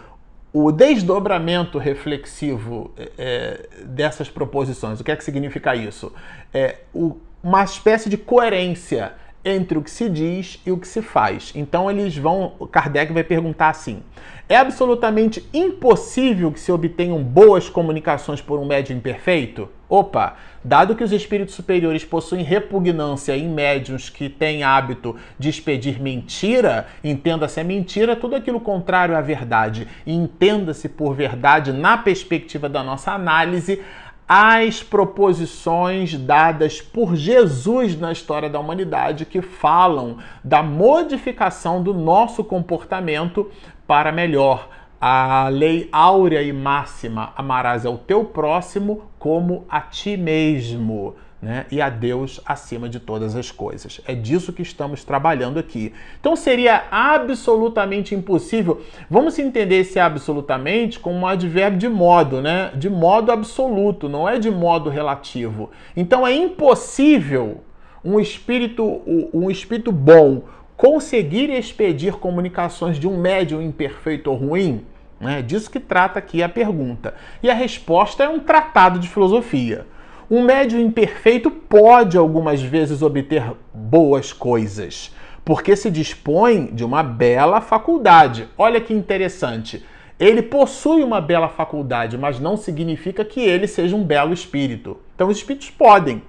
o 0.56 0.70
desdobramento 0.70 1.78
reflexivo 1.78 2.92
é, 3.18 3.68
dessas 3.84 4.30
proposições. 4.30 5.00
O 5.00 5.04
que 5.04 5.10
é 5.10 5.16
que 5.16 5.24
significa 5.24 5.74
isso? 5.74 6.12
É 6.54 6.76
o, 6.94 7.16
uma 7.42 7.64
espécie 7.64 8.08
de 8.08 8.16
coerência 8.16 9.14
entre 9.44 9.76
o 9.76 9.82
que 9.82 9.90
se 9.90 10.08
diz 10.08 10.62
e 10.64 10.70
o 10.70 10.78
que 10.78 10.86
se 10.86 11.02
faz. 11.02 11.50
Então 11.56 11.90
eles 11.90 12.16
vão, 12.16 12.50
Kardec 12.70 13.12
vai 13.12 13.24
perguntar 13.24 13.70
assim: 13.70 14.00
é 14.48 14.56
absolutamente 14.56 15.48
impossível 15.54 16.52
que 16.52 16.60
se 16.60 16.70
obtenham 16.70 17.22
boas 17.22 17.68
comunicações 17.68 18.42
por 18.42 18.58
um 18.58 18.66
médium 18.66 18.98
imperfeito? 18.98 19.68
Opa, 19.88 20.36
dado 20.62 20.94
que 20.94 21.04
os 21.04 21.12
espíritos 21.12 21.54
superiores 21.54 22.04
possuem 22.04 22.42
repugnância 22.42 23.36
em 23.36 23.48
médiums 23.48 24.10
que 24.10 24.28
têm 24.28 24.62
hábito 24.62 25.16
de 25.38 25.48
expedir 25.48 26.00
mentira, 26.00 26.88
entenda-se 27.02 27.60
a 27.60 27.64
mentira 27.64 28.16
tudo 28.16 28.36
aquilo 28.36 28.60
contrário 28.60 29.16
à 29.16 29.20
verdade, 29.20 29.88
entenda-se 30.06 30.88
por 30.88 31.14
verdade 31.14 31.72
na 31.72 31.96
perspectiva 31.96 32.68
da 32.68 32.82
nossa 32.82 33.12
análise 33.12 33.80
as 34.28 34.82
proposições 34.82 36.14
dadas 36.14 36.80
por 36.80 37.14
Jesus 37.14 37.98
na 37.98 38.10
história 38.10 38.48
da 38.48 38.58
humanidade 38.58 39.26
que 39.26 39.42
falam 39.42 40.18
da 40.42 40.62
modificação 40.62 41.82
do 41.82 41.92
nosso 41.92 42.42
comportamento 42.42 43.50
para 43.86 44.10
melhor. 44.10 44.68
A 45.00 45.48
lei 45.48 45.88
áurea 45.92 46.42
e 46.42 46.52
máxima: 46.52 47.32
amarás 47.36 47.84
ao 47.84 47.98
teu 47.98 48.24
próximo 48.24 49.02
como 49.18 49.66
a 49.68 49.80
ti 49.80 50.16
mesmo 50.16 51.14
né? 51.44 51.66
e 51.70 51.78
a 51.78 51.90
Deus 51.90 52.40
acima 52.46 52.88
de 52.88 52.98
todas 52.98 53.36
as 53.36 53.50
coisas. 53.50 54.00
É 54.06 54.14
disso 54.14 54.50
que 54.50 54.62
estamos 54.62 55.04
trabalhando 55.04 55.58
aqui. 55.58 55.92
Então 56.18 56.34
seria 56.34 56.84
absolutamente 56.90 58.14
impossível. 58.14 58.82
Vamos 59.10 59.38
entender 59.38 59.80
esse 59.80 60.00
absolutamente 60.00 60.98
como 60.98 61.18
um 61.18 61.26
advérbio 61.26 61.78
de 61.78 61.88
modo, 61.88 62.40
né? 62.40 62.72
De 62.74 62.88
modo 62.88 63.30
absoluto, 63.30 64.08
não 64.08 64.26
é 64.26 64.38
de 64.38 64.50
modo 64.50 64.88
relativo. 64.88 65.70
Então 65.94 66.26
é 66.26 66.34
impossível 66.34 67.60
um 68.02 68.18
espírito, 68.18 69.02
um 69.32 69.50
espírito 69.50 69.92
bom 69.92 70.44
conseguir 70.78 71.50
expedir 71.50 72.14
comunicações 72.14 72.98
de 72.98 73.06
um 73.06 73.18
médium 73.18 73.60
imperfeito 73.60 74.30
ou 74.30 74.36
ruim? 74.36 74.82
É 75.20 75.42
disso 75.42 75.70
que 75.70 75.78
trata 75.78 76.18
aqui 76.18 76.42
a 76.42 76.48
pergunta. 76.48 77.14
E 77.42 77.50
a 77.50 77.54
resposta 77.54 78.24
é 78.24 78.28
um 78.28 78.40
tratado 78.40 78.98
de 78.98 79.08
filosofia. 79.08 79.86
Um 80.30 80.42
médium 80.42 80.80
imperfeito 80.80 81.50
pode 81.50 82.16
algumas 82.16 82.62
vezes 82.62 83.02
obter 83.02 83.52
boas 83.72 84.32
coisas, 84.32 85.14
porque 85.44 85.76
se 85.76 85.90
dispõe 85.90 86.66
de 86.66 86.84
uma 86.84 87.02
bela 87.02 87.60
faculdade. 87.60 88.48
Olha 88.56 88.80
que 88.80 88.94
interessante. 88.94 89.84
Ele 90.18 90.40
possui 90.40 91.02
uma 91.02 91.20
bela 91.20 91.48
faculdade, 91.48 92.16
mas 92.16 92.40
não 92.40 92.56
significa 92.56 93.24
que 93.24 93.40
ele 93.40 93.66
seja 93.66 93.94
um 93.94 94.04
belo 94.04 94.32
espírito. 94.32 94.96
Então, 95.14 95.28
os 95.28 95.36
espíritos 95.36 95.70
podem. 95.70 96.22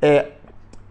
É, 0.00 0.26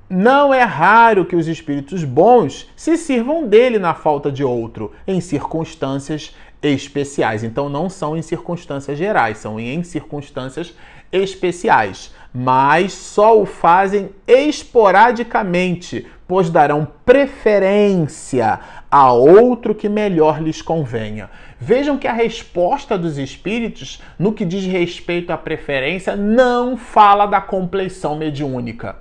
não 0.09 0.53
é 0.53 0.63
raro 0.63 1.25
que 1.25 1.35
os 1.35 1.47
espíritos 1.47 2.03
bons 2.03 2.69
se 2.75 2.97
sirvam 2.97 3.47
dele 3.47 3.77
na 3.77 3.93
falta 3.93 4.31
de 4.31 4.43
outro, 4.43 4.93
em 5.05 5.21
circunstâncias 5.21 6.33
especiais. 6.63 7.43
Então, 7.43 7.69
não 7.69 7.89
são 7.89 8.17
em 8.17 8.21
circunstâncias 8.21 8.97
gerais, 8.97 9.37
são 9.37 9.59
em 9.59 9.83
circunstâncias 9.83 10.73
especiais 11.11 12.13
mas 12.33 12.93
só 12.93 13.39
o 13.39 13.45
fazem 13.45 14.09
esporadicamente, 14.25 16.07
pois 16.27 16.49
darão 16.49 16.87
preferência 17.05 18.59
a 18.89 19.11
outro 19.11 19.75
que 19.75 19.89
melhor 19.89 20.41
lhes 20.41 20.61
convenha. 20.61 21.29
Vejam 21.59 21.97
que 21.97 22.07
a 22.07 22.13
resposta 22.13 22.97
dos 22.97 23.17
espíritos, 23.17 24.01
no 24.17 24.33
que 24.33 24.45
diz 24.45 24.65
respeito 24.65 25.31
à 25.31 25.37
preferência, 25.37 26.15
não 26.15 26.77
fala 26.77 27.25
da 27.25 27.41
compleição 27.41 28.15
mediúnica. 28.15 28.95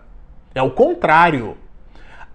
É 0.55 0.61
o 0.61 0.71
contrário. 0.71 1.57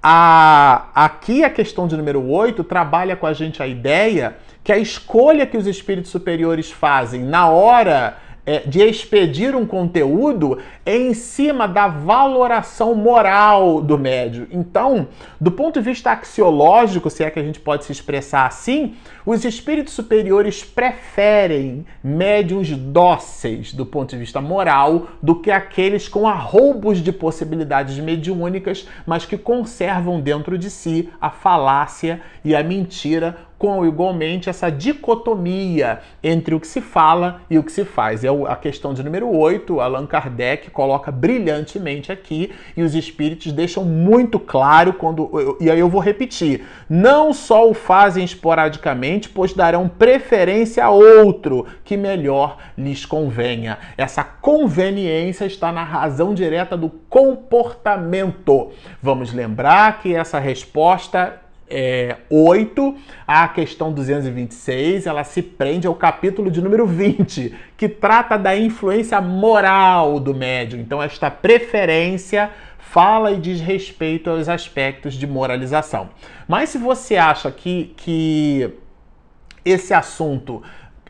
A, 0.01 0.87
aqui 0.93 1.43
a 1.43 1.49
questão 1.49 1.87
de 1.87 1.97
número 1.97 2.23
8 2.29 2.63
trabalha 2.63 3.15
com 3.15 3.25
a 3.25 3.33
gente 3.33 3.61
a 3.61 3.67
ideia 3.67 4.37
que 4.63 4.71
a 4.71 4.77
escolha 4.77 5.45
que 5.45 5.57
os 5.57 5.67
espíritos 5.67 6.11
superiores 6.11 6.71
fazem 6.71 7.23
na 7.23 7.49
hora 7.49 8.17
é, 8.45 8.59
de 8.59 8.81
expedir 8.81 9.55
um 9.55 9.65
conteúdo 9.65 10.59
em 10.85 11.13
cima 11.13 11.67
da 11.67 11.87
valoração 11.87 12.93
moral 12.93 13.81
do 13.81 13.97
médio. 13.97 14.47
Então, 14.51 15.07
do 15.41 15.51
ponto 15.51 15.79
de 15.79 15.85
vista 15.85 16.11
axiológico, 16.11 17.09
se 17.09 17.23
é 17.23 17.31
que 17.31 17.39
a 17.39 17.43
gente 17.43 17.59
pode 17.59 17.85
se 17.85 17.91
expressar 17.91 18.45
assim, 18.45 18.95
os 19.25 19.43
espíritos 19.43 19.93
superiores 19.93 20.63
preferem 20.63 21.85
médiums 22.03 22.69
dóceis 22.69 23.73
do 23.73 23.85
ponto 23.85 24.11
de 24.11 24.17
vista 24.17 24.39
moral 24.39 25.07
do 25.21 25.35
que 25.35 25.49
aqueles 25.49 26.07
com 26.07 26.27
arroubos 26.27 26.99
de 26.99 27.11
possibilidades 27.11 27.97
mediúnicas, 27.97 28.87
mas 29.05 29.25
que 29.25 29.37
conservam 29.37 30.21
dentro 30.21 30.57
de 30.57 30.69
si 30.69 31.09
a 31.19 31.31
falácia 31.31 32.21
e 32.43 32.55
a 32.55 32.63
mentira 32.63 33.35
com 33.57 33.85
igualmente 33.85 34.49
essa 34.49 34.69
dicotomia 34.69 35.99
entre 36.23 36.53
o 36.53 36.59
que 36.59 36.67
se 36.67 36.81
fala 36.81 37.41
e 37.49 37.57
o 37.57 37.63
que 37.63 37.71
se 37.71 37.85
faz. 37.85 38.23
É 38.23 38.29
a 38.47 38.55
questão 38.55 38.93
de 38.93 39.03
número 39.03 39.29
8, 39.29 39.79
Allan 39.79 40.05
Kardec 40.05 40.69
coloca 40.71 41.11
brilhantemente 41.11 42.11
aqui 42.11 42.51
e 42.75 42.83
os 42.83 42.95
espíritos 42.95 43.51
deixam 43.51 43.85
muito 43.85 44.39
claro 44.39 44.93
quando 44.93 45.57
e 45.59 45.69
aí 45.69 45.79
eu 45.79 45.89
vou 45.89 46.01
repetir, 46.01 46.65
não 46.89 47.33
só 47.33 47.69
o 47.69 47.73
fazem 47.73 48.23
esporadicamente, 48.23 49.29
pois 49.29 49.53
darão 49.53 49.87
preferência 49.87 50.83
a 50.83 50.89
outro 50.89 51.65
que 51.83 51.95
melhor 51.95 52.57
lhes 52.77 53.05
convenha. 53.05 53.77
Essa 53.97 54.23
conveniência 54.23 55.45
está 55.45 55.71
na 55.71 55.83
razão 55.83 56.33
direta 56.33 56.75
do 56.75 56.89
comportamento. 56.89 58.71
Vamos 59.01 59.33
lembrar 59.33 60.01
que 60.01 60.13
essa 60.15 60.39
resposta 60.39 61.44
é, 61.69 62.17
8, 62.29 62.95
a 63.27 63.47
questão 63.47 63.91
226, 63.91 65.07
ela 65.07 65.23
se 65.23 65.41
prende 65.41 65.87
ao 65.87 65.95
capítulo 65.95 66.51
de 66.51 66.61
número 66.61 66.85
20, 66.85 67.53
que 67.75 67.89
trata 67.89 68.37
da 68.37 68.55
influência 68.55 69.19
moral 69.19 70.19
do 70.19 70.33
médium. 70.33 70.79
Então, 70.79 71.01
esta 71.01 71.31
preferência 71.31 72.51
fala 72.77 73.31
e 73.31 73.37
diz 73.37 73.59
respeito 73.59 74.29
aos 74.29 74.47
aspectos 74.47 75.15
de 75.15 75.25
moralização. 75.25 76.09
Mas 76.47 76.69
se 76.69 76.77
você 76.77 77.17
acha 77.17 77.51
que, 77.51 77.93
que 77.97 78.69
esse 79.65 79.93
assunto 79.93 80.61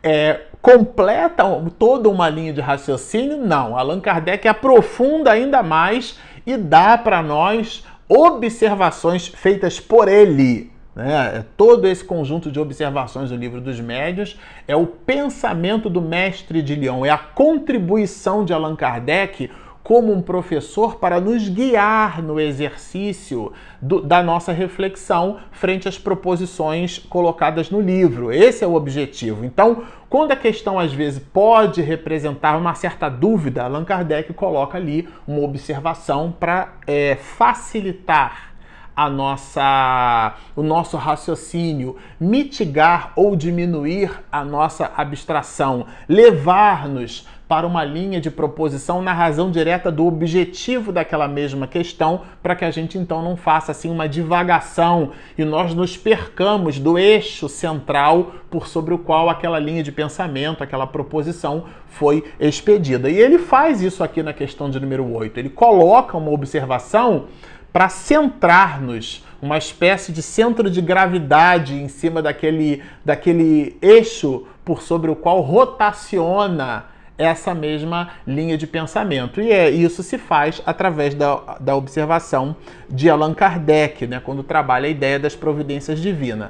é, 0.02 0.42
completa 0.62 1.44
toda 1.78 2.10
uma 2.10 2.30
linha 2.30 2.54
de 2.54 2.62
raciocínio, 2.62 3.38
não. 3.38 3.78
Allan 3.78 4.00
Kardec 4.00 4.48
aprofunda 4.48 5.32
ainda 5.32 5.62
mais 5.62 6.18
e 6.46 6.56
dá 6.58 6.98
para 6.98 7.22
nós 7.22 7.84
observações 8.08 9.28
feitas 9.28 9.80
por 9.80 10.08
ele. 10.08 10.72
Né? 10.96 11.38
É 11.38 11.46
todo 11.58 11.88
esse 11.88 12.04
conjunto 12.04 12.52
de 12.52 12.60
observações 12.60 13.30
do 13.30 13.36
livro 13.36 13.60
dos 13.60 13.80
médios 13.80 14.40
é 14.68 14.76
o 14.76 14.86
pensamento 14.86 15.90
do 15.90 16.02
mestre 16.02 16.62
de 16.62 16.74
Lyon, 16.76 17.06
é 17.06 17.10
a 17.10 17.18
contribuição 17.18 18.46
de 18.46 18.54
Allan 18.54 18.76
Kardec 18.76 19.50
como 19.84 20.12
um 20.12 20.20
professor 20.20 20.96
para 20.96 21.22
nos 21.22 21.48
guiar 21.48 22.20
no 22.24 22.40
exercício 22.40 23.54
do, 23.80 24.02
da 24.02 24.24
nossa 24.24 24.52
reflexão 24.52 25.38
frente 25.52 25.88
às 25.88 25.96
proposições 25.96 26.98
colocadas 26.98 27.70
no 27.70 27.80
livro. 27.80 28.32
Esse 28.32 28.64
é 28.64 28.68
o 28.68 28.74
objetivo. 28.74 29.46
Então, 29.46 29.84
quando 30.16 30.32
a 30.32 30.36
questão 30.38 30.80
às 30.80 30.94
vezes 30.94 31.20
pode 31.20 31.82
representar 31.82 32.56
uma 32.56 32.74
certa 32.74 33.10
dúvida, 33.10 33.66
Allan 33.66 33.84
Kardec 33.84 34.32
coloca 34.34 34.78
ali 34.78 35.10
uma 35.28 35.42
observação 35.42 36.32
para 36.32 36.76
é, 36.88 37.18
facilitar 37.18 38.54
a 38.96 39.10
nossa, 39.10 40.36
o 40.56 40.64
nosso 40.64 40.96
raciocínio, 40.96 41.98
mitigar 42.18 43.12
ou 43.14 43.36
diminuir 43.36 44.10
a 44.32 44.46
nossa 44.46 44.90
abstração, 44.96 45.86
levar-nos 46.08 47.28
para 47.48 47.68
uma 47.68 47.84
linha 47.84 48.20
de 48.20 48.32
proposição 48.32 49.02
na 49.02 49.14
razão 49.14 49.52
direta 49.52 49.92
do 49.92 50.06
objetivo 50.06 50.92
daquela 50.92 51.28
mesma 51.28 51.68
questão, 51.68 52.22
para 52.42 52.56
que 52.56 52.66
a 52.66 52.72
gente 52.72 52.98
então 52.98 53.22
não 53.22 53.38
faça 53.38 53.72
assim 53.72 53.90
uma 53.90 54.10
divagação 54.10 55.12
e 55.38 55.46
nós 55.46 55.74
nos 55.74 55.96
percamos 55.96 56.80
do 56.80 56.98
eixo 56.98 57.48
central 57.48 58.34
por 58.50 58.68
sobre 58.68 58.94
o 58.94 58.98
qual 58.98 59.30
aquela 59.30 59.60
linha 59.60 59.84
de 59.84 59.92
pensamento, 59.92 60.64
aquela 60.64 60.88
proposição 60.88 61.66
foi 61.88 62.24
expedida. 62.40 63.10
E 63.10 63.18
ele 63.18 63.38
faz 63.38 63.82
isso 63.82 64.04
aqui 64.04 64.24
na 64.24 64.34
questão 64.34 64.70
de 64.70 64.80
número 64.80 65.10
8. 65.14 65.38
Ele 65.40 65.50
coloca 65.50 66.18
uma 66.18 66.32
observação 66.32 67.26
para 67.72 67.90
centrar-nos 67.90 69.24
uma 69.42 69.58
espécie 69.58 70.12
de 70.12 70.22
centro 70.22 70.70
de 70.70 70.82
gravidade 70.82 71.76
em 71.76 71.88
cima 71.88 72.22
daquele, 72.22 72.82
daquele 73.04 73.78
eixo 73.82 74.48
por 74.64 74.82
sobre 74.82 75.12
o 75.12 75.16
qual 75.16 75.42
rotaciona 75.42 76.95
essa 77.18 77.54
mesma 77.54 78.10
linha 78.28 78.58
de 78.58 78.68
pensamento. 78.68 79.42
E 79.42 79.52
é, 79.52 79.70
isso 79.70 80.04
se 80.04 80.18
faz 80.18 80.62
através 80.66 81.16
da, 81.16 81.58
da 81.60 81.76
observação 81.76 82.56
de 82.90 83.10
Allan 83.10 83.34
Kardec, 83.34 84.06
né, 84.06 84.22
quando 84.24 84.44
trabalha 84.44 84.88
a 84.88 84.92
ideia 84.92 85.20
das 85.20 85.36
providências 85.36 86.00
divinas. 86.00 86.50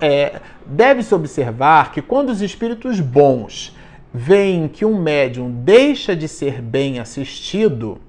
É, 0.00 0.40
Deve-se 0.64 1.14
observar 1.14 1.92
que 1.92 2.00
quando 2.00 2.30
os 2.30 2.40
espíritos 2.40 3.00
bons 3.00 3.76
veem 4.12 4.68
que 4.68 4.84
um 4.84 4.96
médium 4.96 5.50
deixa 5.50 6.14
de 6.14 6.28
ser 6.28 6.62
bem 6.62 7.00
assistido 7.00 8.00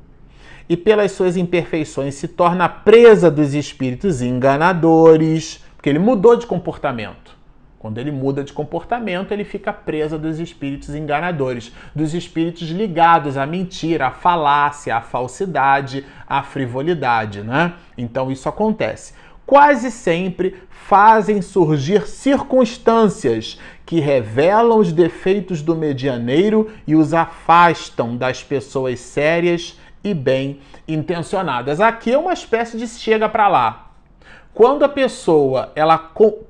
e 0.70 0.78
pelas 0.78 1.12
suas 1.12 1.36
imperfeições 1.36 2.16
se 2.16 2.28
torna 2.28 2.70
presa 2.70 3.30
dos 3.30 3.54
espíritos 3.54 4.22
enganadores, 4.22 5.64
porque 5.76 5.90
ele 5.90 6.00
mudou 6.00 6.36
de 6.36 6.46
comportamento. 6.46 7.35
Quando 7.86 8.00
ele 8.00 8.10
muda 8.10 8.44
de 8.44 8.52
comportamento, 8.52 9.32
ele 9.32 9.44
fica 9.44 9.72
presa 9.72 10.18
dos 10.18 10.40
espíritos 10.40 10.96
enganadores, 10.96 11.72
dos 11.94 12.16
espíritos 12.16 12.68
ligados 12.70 13.38
à 13.38 13.46
mentira, 13.46 14.08
à 14.08 14.12
falácia, 14.12 14.98
à 14.98 15.02
falsidade, 15.02 16.04
à 16.28 16.42
frivolidade, 16.42 17.44
né? 17.44 17.74
Então 17.96 18.32
isso 18.32 18.50
acontece. 18.50 19.14
Quase 19.46 19.92
sempre 19.92 20.56
fazem 20.68 21.44
surgir 21.44 22.08
circunstâncias 22.08 23.62
que 23.86 24.00
revelam 24.00 24.80
os 24.80 24.92
defeitos 24.92 25.62
do 25.62 25.76
medianeiro 25.76 26.72
e 26.88 26.96
os 26.96 27.14
afastam 27.14 28.18
das 28.18 28.42
pessoas 28.42 29.00
sérias 29.00 29.80
e 30.04 30.12
bem 30.12 30.60
intencionadas. 30.88 31.80
Aqui 31.80 32.12
é 32.12 32.18
uma 32.18 32.34
espécie 32.34 32.80
de 32.80 32.88
chega 32.88 33.30
para 33.30 33.48
lá. 33.48 33.85
Quando 34.56 34.86
a 34.86 34.90
pessoa 34.90 35.74
ela 35.76 35.98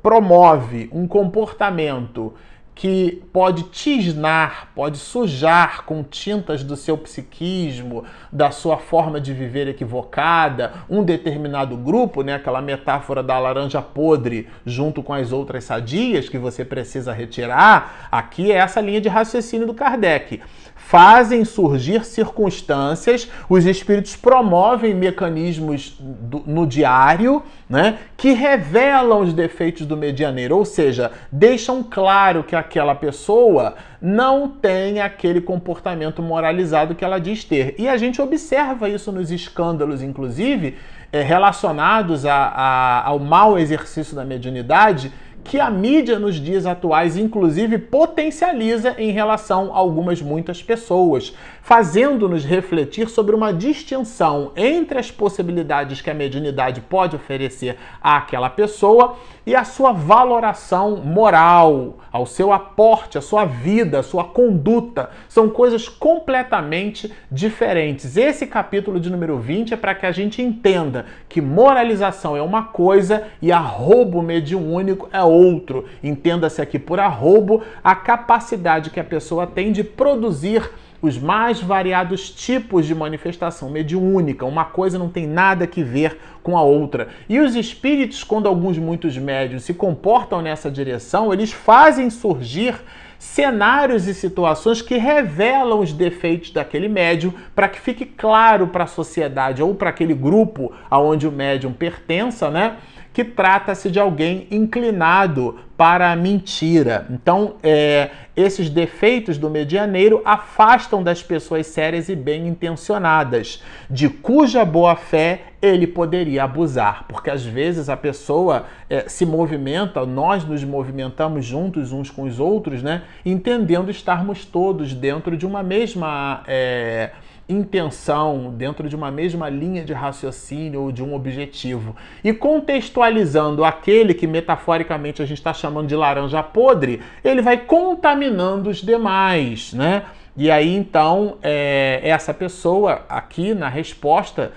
promove 0.04 0.88
um 0.94 1.08
comportamento 1.08 2.36
que 2.76 3.24
pode 3.32 3.64
tisnar, 3.64 4.68
pode 4.76 4.98
sujar 4.98 5.86
com 5.86 6.04
tintas 6.04 6.62
do 6.62 6.76
seu 6.76 6.98
psiquismo, 6.98 8.04
da 8.30 8.52
sua 8.52 8.78
forma 8.78 9.20
de 9.20 9.34
viver 9.34 9.70
equivocada, 9.70 10.74
um 10.90 11.02
determinado 11.02 11.78
grupo, 11.78 12.22
né, 12.22 12.36
aquela 12.36 12.62
metáfora 12.62 13.24
da 13.24 13.40
laranja 13.40 13.82
podre 13.82 14.50
junto 14.66 15.02
com 15.02 15.14
as 15.14 15.32
outras 15.32 15.64
sadias 15.64 16.28
que 16.28 16.38
você 16.38 16.66
precisa 16.66 17.14
retirar, 17.14 18.10
aqui 18.12 18.52
é 18.52 18.56
essa 18.56 18.82
linha 18.82 19.00
de 19.00 19.08
raciocínio 19.08 19.66
do 19.66 19.74
Kardec. 19.74 20.42
Fazem 20.76 21.44
surgir 21.46 22.06
circunstâncias, 22.06 23.28
os 23.50 23.66
espíritos 23.66 24.16
promovem 24.16 24.94
mecanismos 24.94 25.96
do, 26.00 26.44
no 26.46 26.68
diário 26.68 27.42
né, 27.68 27.98
que 28.16 28.34
revelam 28.34 29.22
os 29.22 29.34
defeitos 29.34 29.86
do 29.86 29.98
medianeiro, 29.98 30.56
ou 30.56 30.66
seja, 30.66 31.12
deixam 31.32 31.82
claro 31.82 32.44
que 32.44 32.56
aquela 32.66 32.96
pessoa 32.96 33.76
não 34.02 34.50
tem 34.50 35.00
aquele 35.00 35.40
comportamento 35.40 36.22
moralizado 36.22 36.96
que 36.96 37.06
ela 37.06 37.20
diz 37.20 37.44
ter. 37.44 37.76
E 37.78 37.88
a 37.88 37.96
gente 37.96 38.22
observa 38.22 38.90
isso 38.90 39.12
nos 39.12 39.32
escândalos, 39.32 40.02
inclusive, 40.02 40.76
é, 41.12 41.22
relacionados 41.22 42.26
a, 42.26 42.36
a, 42.36 43.08
ao 43.08 43.20
mau 43.20 43.58
exercício 43.58 44.16
da 44.16 44.26
mediunidade 44.26 45.12
que 45.46 45.60
a 45.60 45.70
mídia 45.70 46.18
nos 46.18 46.36
dias 46.36 46.66
atuais, 46.66 47.16
inclusive, 47.16 47.78
potencializa 47.78 48.96
em 48.98 49.12
relação 49.12 49.72
a 49.72 49.78
algumas 49.78 50.20
muitas 50.20 50.64
pessoas, 50.64 51.36
fazendo-nos 51.62 52.44
refletir 52.44 53.08
sobre 53.10 53.36
uma 53.36 53.54
distinção 53.54 54.52
entre 54.56 54.98
as 54.98 55.12
possibilidades 55.12 56.02
que 56.02 56.10
a 56.10 56.16
mediunidade 56.16 56.82
pode 56.82 57.16
oferecer 57.16 57.78
àquela 58.02 58.50
pessoa 58.50 59.18
e 59.46 59.56
a 59.56 59.64
sua 59.64 59.92
valoração 59.92 60.98
moral, 60.98 62.00
ao 62.12 62.26
seu 62.26 62.52
aporte, 62.52 63.18
à 63.18 63.22
sua 63.22 63.46
vida, 63.46 64.00
à 64.00 64.04
sua 64.04 64.24
conduta. 64.24 65.12
São 65.30 65.48
coisas 65.50 65.88
completamente 65.88 67.14
diferentes. 67.32 68.18
Esse 68.18 68.48
capítulo 68.48 69.00
de 69.00 69.12
número 69.12 69.38
20 69.38 69.76
é 69.76 69.78
para 69.78 69.94
que 69.94 70.08
a 70.08 70.12
gente 70.12 70.42
entenda 70.42 71.06
que 71.30 71.40
moralização 71.40 72.36
é 72.36 72.42
uma 72.42 72.64
coisa 72.64 73.28
e 73.40 73.52
arrobo 73.52 74.24
mediúnico 74.24 75.08
é 75.14 75.24
outro. 75.36 75.86
Entenda-se 76.04 76.62
aqui 76.62 76.80
por 76.80 77.00
arrobo 77.00 77.62
a 77.84 77.96
capacidade 77.96 78.90
que 78.90 79.00
a 79.00 79.04
pessoa 79.04 79.46
tem 79.46 79.72
de 79.72 79.84
produzir 79.84 80.70
os 81.02 81.18
mais 81.18 81.62
variados 81.62 82.30
tipos 82.30 82.86
de 82.86 82.96
manifestação 82.96 83.70
mediúnica. 83.70 84.46
Uma 84.46 84.66
coisa 84.66 84.98
não 84.98 85.10
tem 85.10 85.28
nada 85.28 85.68
que 85.68 85.84
ver 85.84 86.18
com 86.42 86.58
a 86.58 86.64
outra. 86.64 87.10
E 87.30 87.40
os 87.40 87.56
espíritos, 87.56 88.24
quando 88.24 88.48
alguns 88.48 88.78
muitos 88.78 89.18
médios 89.18 89.64
se 89.64 89.74
comportam 89.74 90.42
nessa 90.42 90.70
direção, 90.72 91.32
eles 91.32 91.52
fazem 91.52 92.10
surgir 92.10 92.76
cenários 93.18 94.08
e 94.08 94.14
situações 94.14 94.82
que 94.82 94.98
revelam 94.98 95.80
os 95.80 95.94
defeitos 95.94 96.52
daquele 96.52 96.88
médium 96.88 97.34
para 97.56 97.68
que 97.68 97.80
fique 97.80 98.06
claro 98.06 98.68
para 98.68 98.84
a 98.84 98.88
sociedade 98.88 99.64
ou 99.64 99.74
para 99.74 99.90
aquele 99.90 100.14
grupo 100.14 100.72
aonde 100.90 101.28
o 101.28 101.32
médium 101.32 101.72
pertença, 101.72 102.50
né? 102.50 102.78
Que 103.16 103.24
trata-se 103.24 103.90
de 103.90 103.98
alguém 103.98 104.46
inclinado 104.52 105.58
para 105.78 106.12
a 106.12 106.18
mentira. 106.18 107.06
Então, 107.10 107.56
é, 107.64 108.10
esses 108.36 108.70
defeitos 108.70 109.38
do 109.38 109.50
medianeiro 109.50 110.22
afastam 110.26 111.02
das 111.02 111.24
pessoas 111.24 111.66
sérias 111.68 112.10
e 112.10 112.16
bem 112.16 112.46
intencionadas, 112.46 113.64
de 113.90 114.10
cuja 114.10 114.66
boa 114.66 114.98
fé 114.98 115.44
ele 115.62 115.88
poderia 115.88 116.44
abusar, 116.44 117.06
porque 117.08 117.30
às 117.30 117.46
vezes 117.46 117.88
a 117.88 117.96
pessoa 117.96 118.66
é, 118.90 119.08
se 119.08 119.26
movimenta, 119.26 120.06
nós 120.06 120.44
nos 120.44 120.62
movimentamos 120.66 121.46
juntos 121.46 121.94
uns 121.94 122.10
com 122.10 122.24
os 122.24 122.38
outros, 122.38 122.84
né, 122.84 123.04
entendendo 123.26 123.90
estarmos 123.90 124.44
todos 124.44 124.94
dentro 124.94 125.38
de 125.38 125.46
uma 125.46 125.64
mesma. 125.64 126.44
É, 126.48 127.12
intenção, 127.48 128.54
dentro 128.58 128.90
de 128.90 128.96
uma 128.96 129.12
mesma 129.12 129.50
linha 129.50 129.84
de 129.84 129.94
raciocínio 129.94 130.82
ou 130.82 130.92
de 130.92 131.04
um 131.04 131.14
objetivo. 131.14 131.96
E 132.24 132.34
contextualizando 132.34 133.64
aquele 133.64 134.14
que 134.14 134.26
metaforicamente 134.26 135.22
a 135.22 135.26
gente 135.26 135.38
está 135.38 135.54
chamando 135.54 135.88
de 135.88 135.96
laranja 135.96 136.42
podre, 136.42 137.02
ele 137.24 137.42
vai 137.42 137.58
contaminando 137.58 138.70
os 138.70 138.78
demais, 138.78 139.74
né? 139.74 140.06
E 140.36 140.52
aí 140.52 140.76
então 140.76 141.38
é, 141.42 142.02
essa 142.04 142.34
pessoa 142.34 143.06
aqui 143.08 143.54
na 143.54 143.70
resposta, 143.70 144.52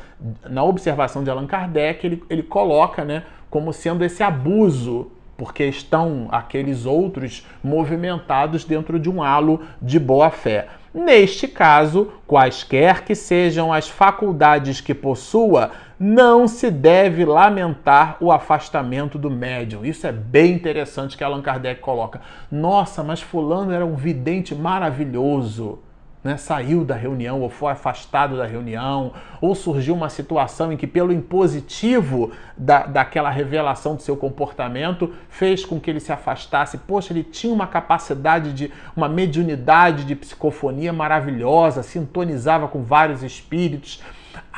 na 0.48 0.64
observação 0.64 1.22
de 1.22 1.30
Allan 1.30 1.46
Kardec, 1.46 2.04
ele, 2.04 2.22
ele 2.28 2.42
coloca, 2.42 3.04
né, 3.04 3.22
como 3.48 3.72
sendo 3.72 4.04
esse 4.04 4.22
abuso 4.22 5.12
porque 5.36 5.64
estão 5.64 6.26
aqueles 6.32 6.84
outros 6.84 7.46
movimentados 7.62 8.64
dentro 8.64 8.98
de 8.98 9.08
um 9.08 9.22
halo 9.22 9.62
de 9.80 10.00
boa 10.00 10.30
fé. 10.30 10.66
Neste 10.98 11.46
caso, 11.46 12.12
quaisquer 12.26 13.04
que 13.04 13.14
sejam 13.14 13.72
as 13.72 13.88
faculdades 13.88 14.80
que 14.80 14.92
possua, 14.92 15.70
não 15.96 16.48
se 16.48 16.72
deve 16.72 17.24
lamentar 17.24 18.16
o 18.20 18.32
afastamento 18.32 19.16
do 19.16 19.30
médium. 19.30 19.84
Isso 19.84 20.08
é 20.08 20.12
bem 20.12 20.54
interessante 20.54 21.16
que 21.16 21.22
Allan 21.22 21.40
Kardec 21.40 21.80
coloca. 21.80 22.20
Nossa, 22.50 23.04
mas 23.04 23.22
Fulano 23.22 23.70
era 23.70 23.86
um 23.86 23.94
vidente 23.94 24.56
maravilhoso 24.56 25.78
né, 26.22 26.36
saiu 26.36 26.84
da 26.84 26.94
reunião 26.94 27.40
ou 27.40 27.48
foi 27.48 27.72
afastado 27.72 28.36
da 28.36 28.44
reunião, 28.44 29.12
ou 29.40 29.54
surgiu 29.54 29.94
uma 29.94 30.08
situação 30.08 30.72
em 30.72 30.76
que, 30.76 30.86
pelo 30.86 31.12
impositivo 31.12 32.32
da, 32.56 32.86
daquela 32.86 33.30
revelação 33.30 33.94
do 33.94 34.02
seu 34.02 34.16
comportamento, 34.16 35.12
fez 35.28 35.64
com 35.64 35.78
que 35.78 35.90
ele 35.90 36.00
se 36.00 36.12
afastasse. 36.12 36.78
Poxa, 36.78 37.12
ele 37.12 37.22
tinha 37.22 37.52
uma 37.52 37.66
capacidade 37.66 38.52
de, 38.52 38.72
uma 38.96 39.08
mediunidade 39.08 40.04
de 40.04 40.16
psicofonia 40.16 40.92
maravilhosa, 40.92 41.82
sintonizava 41.82 42.66
com 42.66 42.82
vários 42.82 43.22
espíritos 43.22 44.02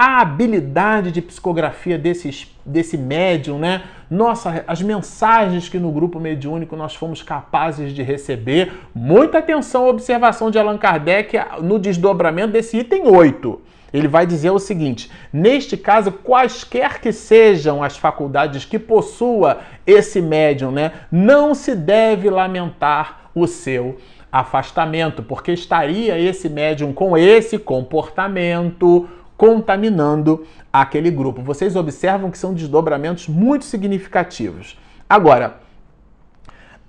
a 0.01 0.23
habilidade 0.23 1.13
de 1.13 1.21
psicografia 1.21 1.99
desse, 1.99 2.49
desse 2.65 2.97
médium, 2.97 3.59
né? 3.59 3.83
Nossa, 4.11 4.65
as 4.67 4.81
mensagens 4.81 5.69
que 5.69 5.79
no 5.79 5.93
grupo 5.93 6.19
mediúnico 6.19 6.75
nós 6.75 6.95
fomos 6.95 7.23
capazes 7.23 7.93
de 7.93 8.03
receber. 8.03 8.73
Muita 8.95 9.41
atenção 9.41 9.85
à 9.85 9.91
observação 9.91 10.51
de 10.51 10.59
Allan 10.59 10.79
Kardec 10.79 11.37
no 11.61 11.79
desdobramento 11.79 12.55
desse 12.55 12.79
item 12.79 13.09
8. 13.09 13.61
Ele 13.93 14.09
vai 14.09 14.27
dizer 14.27 14.49
o 14.49 14.59
seguinte: 14.59 15.11
neste 15.31 15.77
caso, 15.77 16.11
quaisquer 16.11 16.99
que 16.99 17.13
sejam 17.13 17.83
as 17.83 17.99
faculdades 17.99 18.65
que 18.65 18.79
possua 18.79 19.59
esse 19.87 20.23
médium, 20.23 20.71
né, 20.71 20.93
não 21.13 21.55
se 21.55 21.75
deve 21.75 22.31
lamentar 22.31 23.31
o 23.35 23.47
seu 23.47 23.99
afastamento, 24.33 25.23
porque 25.23 25.53
estaria 25.53 26.19
esse 26.19 26.49
médium 26.49 26.93
com 26.93 27.19
esse 27.19 27.59
comportamento 27.59 29.09
contaminando 29.41 30.45
aquele 30.71 31.11
grupo. 31.11 31.41
Vocês 31.41 31.75
observam 31.75 32.31
que 32.31 32.37
são 32.37 32.53
desdobramentos 32.53 33.27
muito 33.27 33.65
significativos. 33.65 34.79
Agora, 35.09 35.55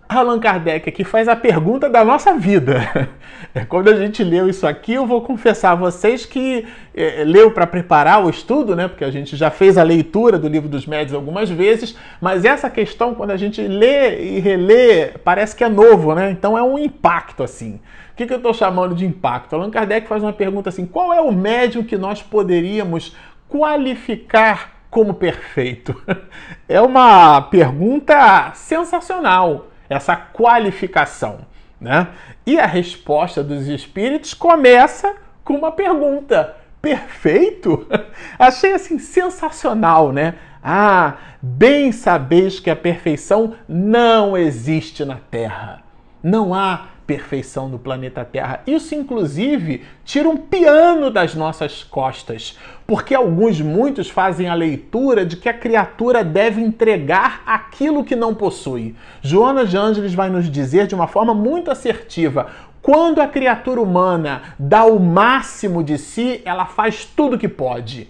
Allan 0.10 0.38
Kardec 0.38 0.90
aqui 0.90 1.06
faz 1.06 1.30
a 1.30 1.36
pergunta 1.38 1.90
da 1.90 2.04
nossa 2.04 2.34
vida. 2.34 3.10
Quando 3.70 3.88
a 3.88 3.96
gente 3.96 4.22
leu 4.22 4.50
isso 4.50 4.68
aqui, 4.68 4.96
eu 4.96 5.08
vou 5.08 5.22
confessar 5.22 5.72
a 5.72 5.76
vocês 5.76 6.26
que 6.26 6.68
é, 6.94 7.24
leu 7.24 7.52
para 7.52 7.66
preparar 7.66 8.22
o 8.22 8.30
estudo, 8.30 8.76
né? 8.76 8.90
Porque 8.90 9.06
a 9.06 9.12
gente 9.12 9.38
já 9.38 9.50
fez 9.50 9.78
a 9.78 9.84
leitura 9.84 10.38
do 10.38 10.50
livro 10.50 10.68
dos 10.68 10.86
médios 10.86 11.14
algumas 11.16 11.50
vezes, 11.50 11.96
mas 12.20 12.44
essa 12.44 12.70
questão, 12.70 13.16
quando 13.16 13.32
a 13.32 13.38
gente 13.38 13.62
lê 13.62 14.22
e 14.22 14.40
relê, 14.42 15.14
parece 15.24 15.56
que 15.56 15.64
é 15.64 15.70
novo, 15.70 16.14
né? 16.14 16.30
Então 16.30 16.58
é 16.58 16.62
um 16.62 16.78
impacto 16.78 17.44
assim. 17.44 17.80
Que, 18.22 18.28
que 18.28 18.34
eu 18.34 18.38
estou 18.38 18.54
chamando 18.54 18.94
de 18.94 19.04
impacto? 19.04 19.56
Allan 19.56 19.72
Kardec 19.72 20.08
faz 20.08 20.22
uma 20.22 20.32
pergunta 20.32 20.70
assim: 20.70 20.86
qual 20.86 21.12
é 21.12 21.20
o 21.20 21.32
médium 21.32 21.84
que 21.84 21.98
nós 21.98 22.22
poderíamos 22.22 23.16
qualificar 23.50 24.84
como 24.92 25.16
perfeito? 25.16 26.00
É 26.70 26.80
uma 26.80 27.42
pergunta 27.42 28.52
sensacional, 28.54 29.68
essa 29.90 30.16
qualificação. 30.16 31.40
Né? 31.80 32.08
E 32.46 32.60
a 32.60 32.66
resposta 32.66 33.44
dos 33.44 33.68
espíritos 33.68 34.34
começa 34.34 35.16
com 35.44 35.56
uma 35.56 35.72
pergunta: 35.72 36.56
perfeito? 36.80 37.88
Achei 38.38 38.74
assim 38.74 39.00
sensacional, 39.00 40.14
né? 40.14 40.36
Ah, 40.64 41.16
bem 41.42 41.92
sabeis 41.92 42.60
que 42.60 42.70
a 42.70 42.76
perfeição 42.76 43.56
não 43.68 44.38
existe 44.38 45.04
na 45.04 45.16
Terra. 45.16 45.82
Não 46.24 46.54
há 46.54 46.92
perfeição 47.12 47.70
do 47.70 47.78
planeta 47.78 48.24
Terra. 48.24 48.62
Isso, 48.66 48.96
inclusive, 48.96 49.84
tira 50.06 50.30
um 50.30 50.38
piano 50.38 51.12
das 51.12 51.36
nossas 51.36 51.84
costas, 51.84 52.58
porque 52.88 53.14
alguns, 53.14 53.60
muitos, 53.60 54.10
fazem 54.10 54.48
a 54.48 54.54
leitura 54.54 55.26
de 55.26 55.36
que 55.36 55.50
a 55.50 55.54
criatura 55.54 56.24
deve 56.24 56.62
entregar 56.62 57.44
aquilo 57.46 58.06
que 58.06 58.16
não 58.16 58.34
possui. 58.34 58.96
Joana 59.22 59.66
de 59.66 59.76
Ângeles 59.76 60.14
vai 60.14 60.30
nos 60.30 60.50
dizer 60.50 60.88
de 60.88 60.96
uma 60.96 61.06
forma 61.06 61.34
muito 61.34 61.70
assertiva: 61.70 62.48
quando 62.82 63.20
a 63.20 63.28
criatura 63.28 63.82
humana 63.82 64.56
dá 64.58 64.86
o 64.86 64.98
máximo 64.98 65.84
de 65.84 65.98
si, 65.98 66.42
ela 66.46 66.66
faz 66.66 67.04
tudo 67.04 67.38
que 67.38 67.50
pode. 67.50 68.08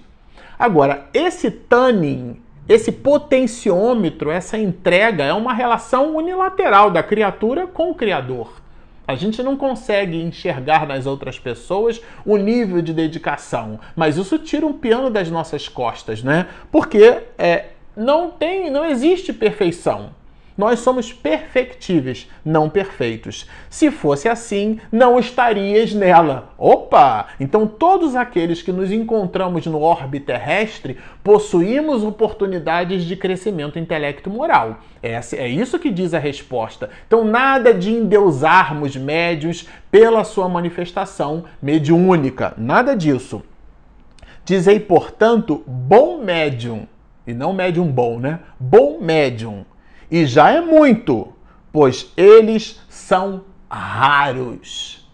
Agora, 0.59 1.07
esse 1.11 1.49
tanning, 1.49 2.39
esse 2.69 2.91
potenciômetro, 2.91 4.29
essa 4.29 4.59
entrega 4.59 5.23
é 5.23 5.33
uma 5.33 5.55
relação 5.55 6.15
unilateral 6.15 6.91
da 6.91 7.01
criatura 7.01 7.65
com 7.65 7.89
o 7.89 7.95
Criador. 7.95 8.61
A 9.12 9.15
gente 9.15 9.43
não 9.43 9.58
consegue 9.58 10.15
enxergar 10.15 10.88
nas 10.88 11.06
outras 11.06 11.38
pessoas 11.38 12.02
o 12.26 12.38
nível 12.38 12.82
de 12.82 12.93
dedicação, 12.93 13.78
mas 13.93 14.15
isso 14.15 14.39
tira 14.39 14.65
um 14.65 14.71
piano 14.71 15.10
das 15.10 15.30
nossas 15.30 15.67
costas, 15.67 16.24
né? 16.24 16.47
Porque 16.71 17.24
é, 17.38 17.65
não 17.93 18.32
tem, 18.32 18.69
não 18.69 18.86
existe 18.86 19.34
perfeição. 19.34 20.12
Nós 20.62 20.82
somos 20.82 21.12
perfectíveis, 21.12 22.30
não 22.45 22.69
perfeitos. 22.69 23.50
Se 23.67 23.89
fosse 23.89 24.30
assim, 24.30 24.80
não 24.91 25.17
estarias 25.17 25.91
nela. 25.91 26.54
Opa! 26.56 27.30
Então, 27.39 27.65
todos 27.65 28.15
aqueles 28.15 28.62
que 28.62 28.71
nos 28.71 28.91
encontramos 28.91 29.65
no 29.65 29.82
orbe 29.82 30.19
terrestre 30.19 31.00
possuímos 31.24 32.04
oportunidades 32.04 33.06
de 33.06 33.15
crescimento 33.15 33.80
intelecto-moral. 33.80 34.82
É, 35.02 35.19
isso 35.47 35.80
que 35.80 35.89
diz 35.89 36.13
a 36.13 36.19
resposta. 36.19 36.91
Então, 37.08 37.26
nada 37.26 37.74
de 37.74 37.91
endeusarmos 37.91 38.95
médios 38.95 39.67
pela 39.89 40.24
sua 40.24 40.47
manifestação 40.47 41.45
mediúnica. 41.60 42.54
Nada 42.56 42.95
disso. 42.95 43.41
Dizei, 44.45 44.80
portanto, 44.80 45.63
bom 45.65 46.24
médium. 46.24 46.86
E 47.26 47.34
não 47.34 47.52
médium 47.52 47.88
bom, 47.88 48.19
né? 48.19 48.41
Bom 48.60 49.00
médium 49.02 49.65
e 50.12 50.26
já 50.26 50.52
é 50.52 50.60
muito, 50.60 51.34
pois 51.71 52.12
eles 52.17 52.82
são 52.89 53.45
raros. 53.69 55.10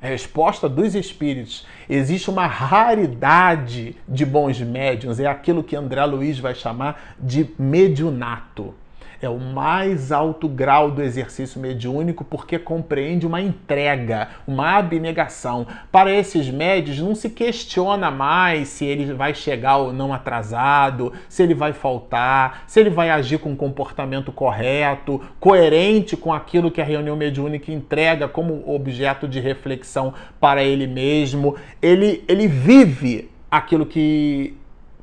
Resposta 0.00 0.68
dos 0.68 0.94
espíritos. 0.94 1.66
Existe 1.88 2.30
uma 2.30 2.46
raridade 2.46 3.96
de 4.08 4.24
bons 4.24 4.60
médiuns, 4.60 5.18
é 5.18 5.26
aquilo 5.26 5.64
que 5.64 5.74
André 5.74 6.04
Luiz 6.04 6.38
vai 6.38 6.54
chamar 6.54 7.16
de 7.18 7.50
mediunato 7.58 8.72
é 9.20 9.28
o 9.28 9.38
mais 9.38 10.12
alto 10.12 10.48
grau 10.48 10.90
do 10.90 11.02
exercício 11.02 11.60
mediúnico 11.60 12.24
porque 12.24 12.58
compreende 12.58 13.26
uma 13.26 13.40
entrega, 13.40 14.28
uma 14.46 14.76
abnegação. 14.76 15.66
Para 15.90 16.12
esses 16.12 16.48
médios 16.48 16.98
não 16.98 17.14
se 17.14 17.30
questiona 17.30 18.10
mais 18.10 18.68
se 18.68 18.84
ele 18.84 19.12
vai 19.12 19.34
chegar 19.34 19.78
ou 19.78 19.92
não 19.92 20.12
atrasado, 20.12 21.12
se 21.28 21.42
ele 21.42 21.54
vai 21.54 21.72
faltar, 21.72 22.64
se 22.66 22.80
ele 22.80 22.90
vai 22.90 23.10
agir 23.10 23.38
com 23.38 23.50
um 23.50 23.56
comportamento 23.56 24.32
correto, 24.32 25.20
coerente 25.40 26.16
com 26.16 26.32
aquilo 26.32 26.70
que 26.70 26.80
a 26.80 26.84
reunião 26.84 27.16
mediúnica 27.16 27.72
entrega 27.72 28.28
como 28.28 28.62
objeto 28.66 29.26
de 29.26 29.40
reflexão 29.40 30.12
para 30.40 30.62
ele 30.62 30.86
mesmo. 30.86 31.56
Ele, 31.80 32.24
ele 32.28 32.46
vive 32.46 33.30
aquilo 33.50 33.86
que, 33.86 34.54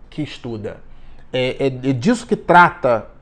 que 0.09 0.21
estuda. 0.21 0.77
É, 1.31 1.55
é, 1.59 1.65
é 1.67 1.93
disso 1.93 2.27
que 2.27 2.35
trata 2.35 3.12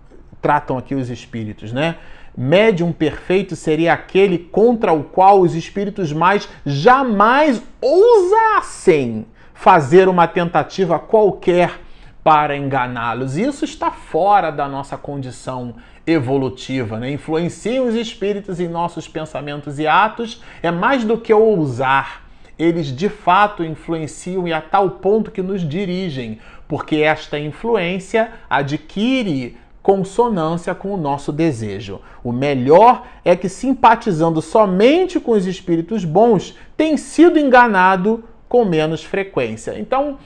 tratam 0.41 0.77
aqui 0.77 0.95
os 0.95 1.09
espíritos, 1.09 1.71
né? 1.71 1.97
Médium 2.35 2.93
perfeito 2.93 3.55
seria 3.55 3.93
aquele 3.93 4.37
contra 4.37 4.93
o 4.93 5.03
qual 5.03 5.41
os 5.41 5.53
espíritos 5.53 6.13
mais 6.13 6.47
jamais 6.65 7.61
ousassem 7.81 9.25
fazer 9.53 10.07
uma 10.07 10.27
tentativa 10.27 10.97
qualquer 10.97 11.79
para 12.23 12.55
enganá-los. 12.55 13.37
Isso 13.37 13.65
está 13.65 13.91
fora 13.91 14.49
da 14.49 14.67
nossa 14.67 14.97
condição 14.97 15.75
evolutiva, 16.05 16.99
né? 16.99 17.11
Influenciam 17.11 17.87
os 17.87 17.95
espíritos 17.95 18.59
em 18.59 18.67
nossos 18.67 19.07
pensamentos 19.07 19.77
e 19.77 19.85
atos, 19.85 20.41
é 20.63 20.71
mais 20.71 21.03
do 21.03 21.17
que 21.17 21.33
ousar. 21.33 22.23
Eles 22.57 22.87
de 22.87 23.09
fato 23.09 23.63
influenciam 23.63 24.47
e 24.47 24.53
a 24.53 24.61
tal 24.61 24.89
ponto 24.91 25.31
que 25.31 25.41
nos 25.41 25.67
dirigem, 25.67 26.39
porque 26.67 26.97
esta 26.97 27.39
influência 27.39 28.31
adquire 28.49 29.57
consonância 29.81 30.75
com 30.75 30.93
o 30.93 30.97
nosso 30.97 31.31
desejo. 31.31 31.99
O 32.23 32.31
melhor 32.31 33.03
é 33.25 33.35
que, 33.35 33.49
simpatizando 33.49 34.41
somente 34.41 35.19
com 35.19 35.31
os 35.31 35.45
espíritos 35.45 36.05
bons, 36.05 36.57
tem 36.77 36.97
sido 36.97 37.39
enganado 37.39 38.23
com 38.47 38.65
menos 38.65 39.03
frequência. 39.03 39.79
Então, 39.79 40.17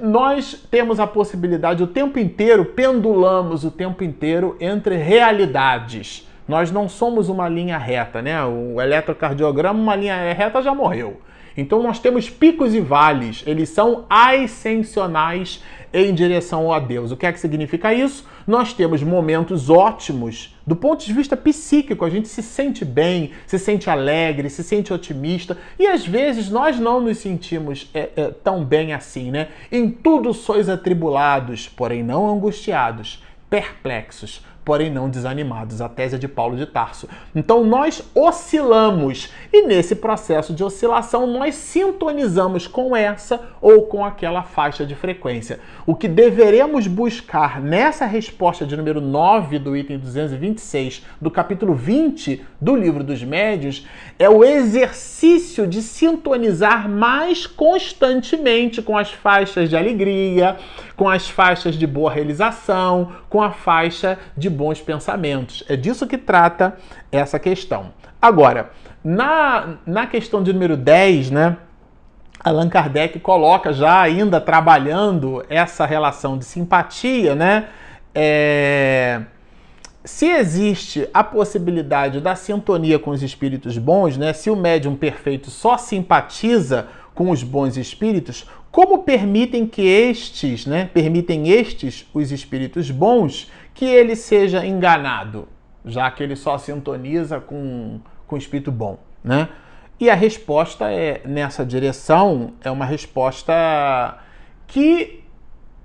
nós 0.00 0.66
temos 0.70 1.00
a 1.00 1.06
possibilidade 1.06 1.82
o 1.82 1.86
tempo 1.86 2.18
inteiro, 2.18 2.64
pendulamos 2.64 3.64
o 3.64 3.70
tempo 3.70 4.04
inteiro 4.04 4.56
entre 4.60 4.96
realidades. 4.96 6.26
Nós 6.46 6.70
não 6.70 6.88
somos 6.88 7.28
uma 7.28 7.48
linha 7.48 7.76
reta, 7.76 8.22
né? 8.22 8.42
O 8.44 8.80
eletrocardiograma, 8.80 9.78
uma 9.78 9.96
linha 9.96 10.32
reta 10.32 10.62
já 10.62 10.74
morreu. 10.74 11.20
Então 11.58 11.82
nós 11.82 11.98
temos 11.98 12.30
picos 12.30 12.72
e 12.72 12.78
vales, 12.78 13.42
eles 13.44 13.68
são 13.70 14.04
ascensionais 14.08 15.60
em 15.92 16.14
direção 16.14 16.72
a 16.72 16.78
Deus. 16.78 17.10
O 17.10 17.16
que 17.16 17.26
é 17.26 17.32
que 17.32 17.40
significa 17.40 17.92
isso? 17.92 18.24
Nós 18.46 18.72
temos 18.72 19.02
momentos 19.02 19.68
ótimos 19.68 20.54
do 20.64 20.76
ponto 20.76 21.04
de 21.04 21.12
vista 21.12 21.36
psíquico, 21.36 22.04
a 22.04 22.10
gente 22.10 22.28
se 22.28 22.44
sente 22.44 22.84
bem, 22.84 23.32
se 23.44 23.58
sente 23.58 23.90
alegre, 23.90 24.48
se 24.48 24.62
sente 24.62 24.92
otimista 24.92 25.58
e 25.76 25.88
às 25.88 26.06
vezes 26.06 26.48
nós 26.48 26.78
não 26.78 27.00
nos 27.00 27.18
sentimos 27.18 27.90
é, 27.92 28.10
é, 28.14 28.30
tão 28.30 28.64
bem 28.64 28.92
assim, 28.92 29.32
né? 29.32 29.48
Em 29.72 29.90
tudo 29.90 30.32
sois 30.32 30.68
atribulados, 30.68 31.68
porém 31.68 32.04
não 32.04 32.32
angustiados, 32.32 33.20
perplexos, 33.50 34.44
porém 34.68 34.90
não 34.90 35.08
desanimados. 35.08 35.80
A 35.80 35.88
tese 35.88 36.16
é 36.16 36.18
de 36.18 36.28
Paulo 36.28 36.54
de 36.54 36.66
Tarso. 36.66 37.08
Então 37.34 37.64
nós 37.64 38.02
oscilamos 38.14 39.32
e 39.50 39.62
nesse 39.62 39.96
processo 39.96 40.52
de 40.52 40.62
oscilação 40.62 41.26
nós 41.26 41.54
sintonizamos 41.54 42.66
com 42.66 42.94
essa 42.94 43.40
ou 43.62 43.84
com 43.84 44.04
aquela 44.04 44.42
faixa 44.42 44.84
de 44.84 44.94
frequência. 44.94 45.58
O 45.86 45.94
que 45.94 46.06
deveremos 46.06 46.86
buscar 46.86 47.62
nessa 47.62 48.04
resposta 48.04 48.66
de 48.66 48.76
número 48.76 49.00
9 49.00 49.58
do 49.58 49.74
item 49.74 49.96
226 49.98 51.02
do 51.18 51.30
capítulo 51.30 51.72
20 51.72 52.44
do 52.60 52.76
livro 52.76 53.02
dos 53.02 53.24
médios 53.24 53.86
é 54.18 54.28
o 54.28 54.44
exercício 54.44 55.66
de 55.66 55.80
sintonizar 55.80 56.90
mais 56.90 57.46
constantemente 57.46 58.82
com 58.82 58.98
as 58.98 59.10
faixas 59.10 59.70
de 59.70 59.76
alegria, 59.78 60.58
com 60.98 61.08
as 61.08 61.30
faixas 61.30 61.76
de 61.76 61.86
boa 61.86 62.10
realização, 62.10 63.12
com 63.30 63.40
a 63.40 63.52
faixa 63.52 64.18
de 64.36 64.50
bons 64.50 64.80
pensamentos. 64.80 65.62
É 65.68 65.76
disso 65.76 66.08
que 66.08 66.18
trata 66.18 66.76
essa 67.12 67.38
questão. 67.38 67.92
Agora, 68.20 68.72
na, 69.02 69.76
na 69.86 70.08
questão 70.08 70.42
de 70.42 70.52
número 70.52 70.76
10, 70.76 71.30
né? 71.30 71.56
Allan 72.42 72.68
Kardec 72.68 73.20
coloca 73.20 73.72
já 73.72 74.00
ainda 74.00 74.40
trabalhando 74.40 75.44
essa 75.48 75.86
relação 75.86 76.36
de 76.36 76.44
simpatia, 76.44 77.36
né? 77.36 77.68
É, 78.12 79.20
se 80.04 80.26
existe 80.26 81.08
a 81.14 81.22
possibilidade 81.22 82.20
da 82.20 82.34
sintonia 82.34 82.98
com 82.98 83.12
os 83.12 83.22
espíritos 83.22 83.78
bons, 83.78 84.16
né? 84.16 84.32
Se 84.32 84.50
o 84.50 84.56
médium 84.56 84.96
perfeito 84.96 85.48
só 85.48 85.78
simpatiza 85.78 86.88
com 87.14 87.30
os 87.30 87.42
bons 87.42 87.76
espíritos, 87.76 88.46
como 88.70 89.02
permitem 89.02 89.66
que 89.66 89.82
estes, 89.82 90.66
né, 90.66 90.90
permitem 90.92 91.48
estes, 91.48 92.06
os 92.12 92.30
espíritos 92.30 92.90
bons, 92.90 93.50
que 93.74 93.84
ele 93.84 94.14
seja 94.14 94.64
enganado, 94.64 95.48
já 95.84 96.10
que 96.10 96.22
ele 96.22 96.36
só 96.36 96.58
sintoniza 96.58 97.40
com, 97.40 98.00
com 98.26 98.36
o 98.36 98.38
espírito 98.38 98.70
bom, 98.70 98.98
né? 99.22 99.48
E 100.00 100.08
a 100.08 100.14
resposta 100.14 100.92
é 100.92 101.22
nessa 101.24 101.66
direção, 101.66 102.52
é 102.62 102.70
uma 102.70 102.84
resposta 102.84 104.18
que 104.66 105.24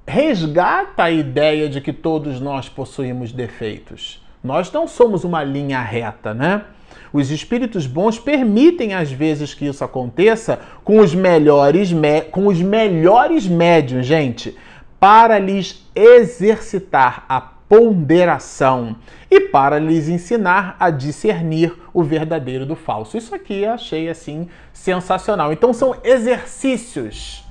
resgata 0.07 1.03
a 1.03 1.11
ideia 1.11 1.67
de 1.67 1.81
que 1.81 1.91
todos 1.91 2.39
nós 2.39 2.69
possuímos 2.69 3.31
defeitos. 3.31 4.23
Nós 4.43 4.71
não 4.71 4.87
somos 4.87 5.23
uma 5.23 5.43
linha 5.43 5.81
reta, 5.81 6.33
né? 6.33 6.65
Os 7.13 7.29
espíritos 7.29 7.85
bons 7.85 8.17
permitem 8.17 8.95
às 8.95 9.11
vezes 9.11 9.53
que 9.53 9.67
isso 9.67 9.83
aconteça 9.83 10.59
com 10.83 10.99
os 10.99 11.13
melhores, 11.13 11.91
com 12.31 12.47
os 12.47 12.59
melhores 12.59 13.47
médios, 13.47 14.05
gente, 14.05 14.57
para 14.99 15.37
lhes 15.37 15.87
exercitar 15.95 17.23
a 17.29 17.39
ponderação 17.39 18.95
e 19.29 19.41
para 19.41 19.77
lhes 19.77 20.09
ensinar 20.09 20.75
a 20.79 20.89
discernir 20.89 21.73
o 21.93 22.01
verdadeiro 22.01 22.65
do 22.65 22.75
falso. 22.75 23.15
Isso 23.15 23.33
aqui 23.33 23.63
achei 23.63 24.09
assim 24.09 24.47
sensacional. 24.71 25.53
Então 25.53 25.71
são 25.71 25.95
exercícios. 26.03 27.43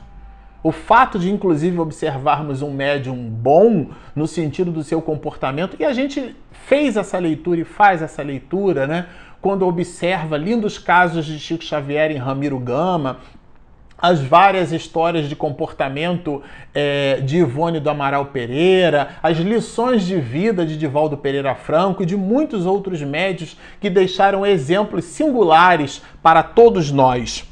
O 0.64 0.70
fato 0.70 1.18
de, 1.18 1.28
inclusive, 1.28 1.76
observarmos 1.80 2.62
um 2.62 2.72
médium 2.72 3.16
bom 3.28 3.88
no 4.14 4.28
sentido 4.28 4.70
do 4.70 4.84
seu 4.84 5.02
comportamento, 5.02 5.76
e 5.80 5.84
a 5.84 5.92
gente 5.92 6.36
fez 6.52 6.96
essa 6.96 7.18
leitura 7.18 7.60
e 7.60 7.64
faz 7.64 8.00
essa 8.00 8.22
leitura, 8.22 8.86
né? 8.86 9.06
Quando 9.42 9.66
observa 9.66 10.36
lindos 10.36 10.78
casos 10.78 11.26
de 11.26 11.36
Chico 11.36 11.64
Xavier 11.64 12.12
em 12.12 12.16
Ramiro 12.16 12.60
Gama, 12.60 13.18
as 13.98 14.20
várias 14.20 14.70
histórias 14.70 15.28
de 15.28 15.34
comportamento 15.34 16.40
é, 16.72 17.20
de 17.20 17.38
Ivone 17.38 17.80
do 17.80 17.90
Amaral 17.90 18.26
Pereira, 18.26 19.16
as 19.20 19.36
lições 19.38 20.04
de 20.04 20.14
vida 20.20 20.64
de 20.64 20.78
Divaldo 20.78 21.16
Pereira 21.16 21.56
Franco 21.56 22.04
e 22.04 22.06
de 22.06 22.16
muitos 22.16 22.66
outros 22.66 23.02
médios 23.02 23.58
que 23.80 23.90
deixaram 23.90 24.46
exemplos 24.46 25.06
singulares 25.06 26.00
para 26.22 26.44
todos 26.44 26.92
nós. 26.92 27.44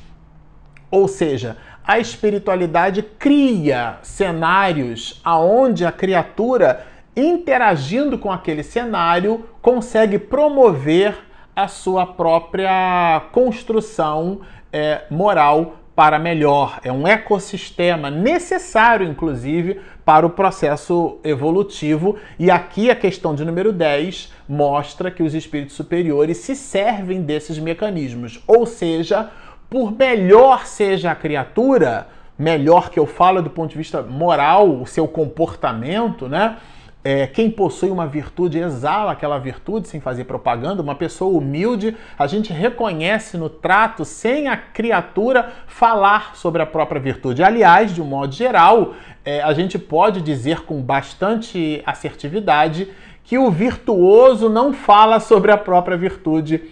Ou 0.93 1.09
seja, 1.09 1.57
a 1.85 1.99
espiritualidade 1.99 3.03
cria 3.03 3.99
cenários 4.03 5.21
aonde 5.25 5.85
a 5.85 5.91
criatura 5.91 6.87
interagindo 7.17 8.17
com 8.17 8.31
aquele 8.31 8.63
cenário 8.63 9.45
consegue 9.61 10.21
promover 10.21 11.30
a 11.63 11.69
sua 11.69 12.07
própria 12.07 13.23
construção 13.33 14.41
é, 14.73 15.03
moral 15.11 15.77
para 15.95 16.19
melhor. 16.19 16.81
É 16.83 16.91
um 16.91 17.07
ecossistema 17.07 18.11
necessário, 18.11 19.07
inclusive, 19.07 19.79
para 20.03 20.25
o 20.25 20.31
processo 20.31 21.19
evolutivo. 21.23 22.17
E 22.39 22.51
aqui 22.51 22.91
a 22.91 22.97
questão 22.97 23.35
de 23.35 23.45
número 23.45 23.75
10 23.75 24.33
mostra 24.49 25.11
que 25.11 25.23
os 25.23 25.35
espíritos 25.35 25.77
superiores 25.77 26.39
se 26.39 26.57
servem 26.57 27.21
desses 27.21 27.59
mecanismos. 27.59 28.43
Ou 28.47 28.65
seja, 28.65 29.29
por 29.69 29.93
melhor 29.93 30.65
seja 30.65 31.11
a 31.11 31.15
criatura, 31.15 32.09
melhor 32.39 32.89
que 32.89 32.99
eu 32.99 33.05
falo 33.05 33.43
do 33.43 33.51
ponto 33.51 33.73
de 33.73 33.77
vista 33.77 34.01
moral, 34.01 34.81
o 34.81 34.87
seu 34.87 35.07
comportamento, 35.07 36.27
né? 36.27 36.57
É, 37.03 37.27
quem 37.27 37.51
possui 37.51 37.91
uma 37.91 38.07
virtude 38.07 38.59
exala 38.59 39.13
aquela 39.13 39.39
virtude 39.39 39.89
sem 39.89 40.01
fazer 40.01 40.25
propaganda. 40.25 40.83
Uma 40.83 40.95
pessoa 40.95 41.37
humilde, 41.37 41.97
a 42.19 42.27
gente 42.27 42.53
reconhece 42.53 43.39
no 43.39 43.49
trato 43.49 44.05
sem 44.05 44.49
a 44.49 44.57
criatura 44.57 45.51
falar 45.67 46.37
sobre 46.37 46.61
a 46.61 46.67
própria 46.67 47.01
virtude. 47.01 47.43
Aliás, 47.43 47.95
de 47.95 48.03
um 48.03 48.05
modo 48.05 48.35
geral, 48.35 48.95
é, 49.25 49.41
a 49.43 49.55
gente 49.55 49.79
pode 49.79 50.21
dizer 50.21 50.61
com 50.63 50.83
bastante 50.83 51.83
assertividade 51.87 52.89
que 53.25 53.39
o 53.39 53.51
virtuoso 53.51 54.51
não 54.51 54.73
fala 54.73 55.21
sobre 55.21 55.53
a 55.53 55.57
própria 55.57 55.97
virtude 55.97 56.63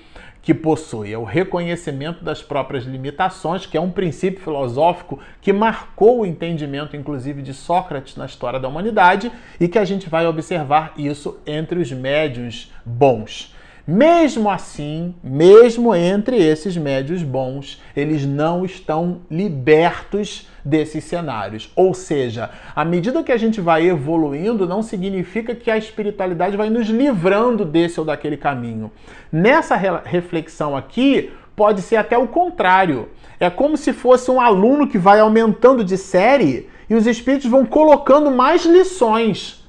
que 0.49 0.55
possui. 0.55 1.13
É 1.13 1.19
o 1.19 1.25
reconhecimento 1.25 2.25
das 2.25 2.43
próprias 2.43 2.85
limitações, 2.85 3.67
que 3.67 3.77
é 3.77 3.81
um 3.83 3.91
princípio 3.91 4.41
filosófico 4.41 5.19
que 5.43 5.53
marcou 5.53 6.21
o 6.21 6.25
entendimento, 6.25 6.97
inclusive, 6.97 7.43
de 7.43 7.53
Sócrates 7.53 8.17
na 8.17 8.25
história 8.25 8.59
da 8.59 8.67
humanidade 8.67 9.31
e 9.61 9.69
que 9.69 9.79
a 9.79 9.85
gente 9.85 10.09
vai 10.09 10.27
observar 10.27 10.95
isso 10.97 11.39
entre 11.47 11.79
os 11.79 11.93
médios 11.93 12.73
bons. 12.83 13.55
Mesmo 13.91 14.51
assim, 14.51 15.15
mesmo 15.25 15.95
entre 15.95 16.37
esses 16.37 16.77
médios 16.77 17.23
bons, 17.23 17.81
eles 17.97 18.27
não 18.27 18.63
estão 18.63 19.23
libertos 19.31 20.47
desses 20.63 21.05
cenários. 21.05 21.73
Ou 21.75 21.95
seja, 21.95 22.51
à 22.77 22.85
medida 22.85 23.23
que 23.23 23.33
a 23.33 23.37
gente 23.39 23.63
vai 23.63 23.89
evoluindo, 23.89 24.69
não 24.69 24.83
significa 24.83 25.55
que 25.55 25.71
a 25.71 25.79
espiritualidade 25.79 26.55
vai 26.55 26.69
nos 26.69 26.87
livrando 26.87 27.65
desse 27.65 27.99
ou 27.99 28.05
daquele 28.05 28.37
caminho. 28.37 28.93
Nessa 29.33 29.75
reflexão 29.75 30.77
aqui, 30.77 31.33
pode 31.57 31.81
ser 31.81 31.97
até 31.97 32.19
o 32.19 32.29
contrário. 32.29 33.09
É 33.41 33.49
como 33.49 33.75
se 33.75 33.95
fosse 33.95 34.31
um 34.31 34.39
aluno 34.39 34.87
que 34.87 34.99
vai 34.99 35.19
aumentando 35.19 35.83
de 35.83 35.97
série 35.97 36.69
e 36.91 36.95
os 36.95 37.07
espíritos 37.07 37.49
vão 37.49 37.65
colocando 37.65 38.31
mais 38.31 38.67
lições. 38.67 39.67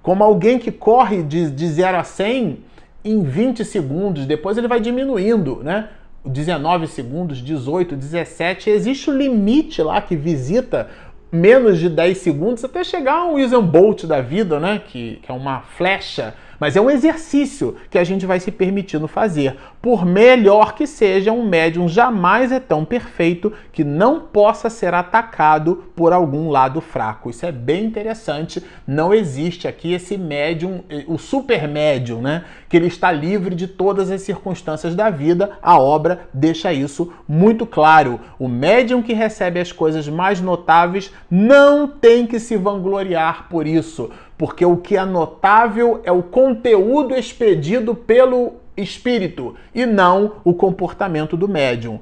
Como 0.00 0.22
alguém 0.22 0.60
que 0.60 0.70
corre 0.70 1.24
de, 1.24 1.50
de 1.50 1.66
0 1.66 1.96
a 1.96 2.04
100 2.04 2.67
em 3.04 3.22
20 3.22 3.64
segundos, 3.64 4.26
depois 4.26 4.58
ele 4.58 4.68
vai 4.68 4.80
diminuindo, 4.80 5.62
né? 5.62 5.88
19 6.24 6.88
segundos, 6.88 7.38
18, 7.38 7.96
17, 7.96 8.70
existe 8.70 9.08
o 9.08 9.16
limite 9.16 9.82
lá 9.82 10.00
que 10.00 10.16
visita 10.16 10.88
menos 11.30 11.78
de 11.78 11.88
10 11.88 12.18
segundos 12.18 12.64
até 12.64 12.82
chegar 12.82 13.24
um 13.24 13.36
Usain 13.42 13.62
Bolt 13.62 14.04
da 14.04 14.20
vida, 14.20 14.58
né? 14.58 14.82
Que, 14.86 15.20
que 15.22 15.30
é 15.30 15.34
uma 15.34 15.60
flecha 15.60 16.34
mas 16.58 16.76
é 16.76 16.80
um 16.80 16.90
exercício 16.90 17.76
que 17.90 17.98
a 17.98 18.04
gente 18.04 18.26
vai 18.26 18.40
se 18.40 18.50
permitindo 18.50 19.06
fazer. 19.06 19.56
Por 19.80 20.04
melhor 20.04 20.74
que 20.74 20.86
seja, 20.86 21.32
um 21.32 21.46
médium 21.46 21.88
jamais 21.88 22.50
é 22.50 22.58
tão 22.58 22.84
perfeito 22.84 23.52
que 23.72 23.84
não 23.84 24.20
possa 24.20 24.68
ser 24.68 24.92
atacado 24.92 25.84
por 25.94 26.12
algum 26.12 26.50
lado 26.50 26.80
fraco. 26.80 27.30
Isso 27.30 27.46
é 27.46 27.52
bem 27.52 27.84
interessante. 27.84 28.62
Não 28.86 29.14
existe 29.14 29.68
aqui 29.68 29.92
esse 29.92 30.18
médium, 30.18 30.82
o 31.06 31.18
super 31.18 31.68
médium, 31.68 32.20
né? 32.20 32.44
Que 32.68 32.76
ele 32.76 32.86
está 32.86 33.12
livre 33.12 33.54
de 33.54 33.66
todas 33.66 34.10
as 34.10 34.22
circunstâncias 34.22 34.94
da 34.94 35.10
vida. 35.10 35.52
A 35.62 35.78
obra 35.78 36.28
deixa 36.34 36.72
isso 36.72 37.12
muito 37.26 37.64
claro. 37.64 38.20
O 38.38 38.48
médium 38.48 39.02
que 39.02 39.12
recebe 39.12 39.60
as 39.60 39.72
coisas 39.72 40.08
mais 40.08 40.40
notáveis 40.40 41.12
não 41.30 41.86
tem 41.86 42.26
que 42.26 42.40
se 42.40 42.56
vangloriar 42.56 43.48
por 43.48 43.66
isso 43.66 44.10
porque 44.38 44.64
o 44.64 44.76
que 44.76 44.96
é 44.96 45.04
notável 45.04 46.00
é 46.04 46.12
o 46.12 46.22
conteúdo 46.22 47.14
expedido 47.14 47.94
pelo 47.94 48.52
espírito 48.76 49.56
e 49.74 49.84
não 49.84 50.36
o 50.44 50.54
comportamento 50.54 51.36
do 51.36 51.48
médium. 51.48 51.98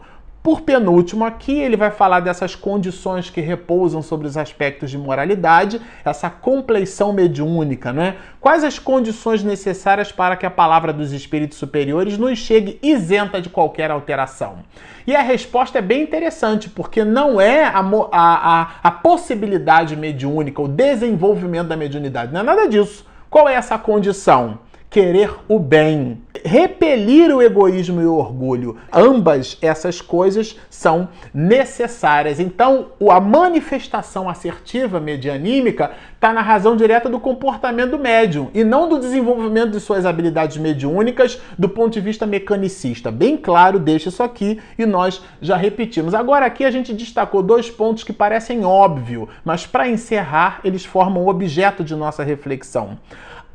Por 0.47 0.61
penúltimo, 0.61 1.25
aqui 1.25 1.59
ele 1.59 1.77
vai 1.77 1.91
falar 1.91 2.21
dessas 2.21 2.55
condições 2.55 3.29
que 3.29 3.41
repousam 3.41 4.01
sobre 4.01 4.29
os 4.29 4.37
aspectos 4.37 4.93
de 4.93 4.97
moralidade, 4.97 5.83
essa 6.05 6.31
compleição 6.31 7.13
mediúnica, 7.13 7.93
né? 7.93 8.15
Quais 8.41 8.63
as 8.63 8.79
condições 8.79 9.43
necessárias 9.43 10.13
para 10.13 10.37
que 10.37 10.47
a 10.47 10.51
palavra 10.51 10.93
dos 10.93 11.11
espíritos 11.11 11.59
superiores 11.59 12.17
nos 12.17 12.39
chegue 12.39 12.79
isenta 12.81 13.43
de 13.43 13.49
qualquer 13.49 13.91
alteração? 13.91 14.59
E 15.05 15.17
a 15.17 15.21
resposta 15.21 15.81
é 15.81 15.83
bem 15.83 16.03
interessante, 16.05 16.71
porque 16.71 17.03
não 17.03 17.41
é 17.41 17.65
a, 17.65 17.81
a, 17.81 18.61
a, 18.61 18.71
a 18.85 18.91
possibilidade 18.93 19.97
mediúnica, 19.97 20.63
o 20.63 20.69
desenvolvimento 20.69 21.67
da 21.67 21.77
mediunidade, 21.77 22.33
não 22.33 22.43
é 22.43 22.45
nada 22.45 22.69
disso. 22.69 23.05
Qual 23.29 23.49
é 23.49 23.55
essa 23.55 23.77
condição? 23.77 24.61
querer 24.97 25.31
o 25.49 25.59
bem, 25.59 26.23
repelir 26.47 27.35
o 27.35 27.43
egoísmo 27.43 28.01
e 28.01 28.07
o 28.07 28.15
orgulho. 28.15 28.77
Ambas 28.93 29.59
essas 29.61 30.01
coisas 30.01 30.57
são 30.71 31.09
necessárias. 31.35 32.39
Então, 32.39 32.93
a 33.11 33.21
manifestação 33.21 34.29
assertiva 34.29 35.01
medianímica 35.01 35.91
está 36.15 36.33
na 36.33 36.41
razão 36.41 36.77
direta 36.77 37.09
do 37.09 37.19
comportamento 37.19 37.91
do 37.91 37.99
médium 37.99 38.49
e 38.55 38.63
não 38.63 38.89
do 38.89 38.99
desenvolvimento 38.99 39.73
de 39.73 39.81
suas 39.81 40.07
habilidades 40.07 40.57
mediúnicas 40.57 41.41
do 41.59 41.69
ponto 41.69 41.93
de 41.93 42.01
vista 42.01 42.27
mecanicista. 42.27 43.11
Bem 43.11 43.37
claro, 43.37 43.79
deixa 43.79 44.09
isso 44.09 44.23
aqui 44.23 44.61
e 44.79 44.87
nós 44.87 45.23
já 45.41 45.57
repetimos. 45.57 46.15
Agora, 46.15 46.47
aqui 46.47 46.65
a 46.65 46.71
gente 46.71 46.95
destacou 46.95 47.43
dois 47.43 47.69
pontos 47.69 48.05
que 48.05 48.13
parecem 48.13 48.65
óbvio, 48.65 49.29
mas 49.45 49.67
para 49.67 49.89
encerrar, 49.89 50.61
eles 50.65 50.85
formam 50.85 51.25
o 51.25 51.29
objeto 51.29 51.83
de 51.83 51.95
nossa 51.95 52.23
reflexão. 52.23 52.99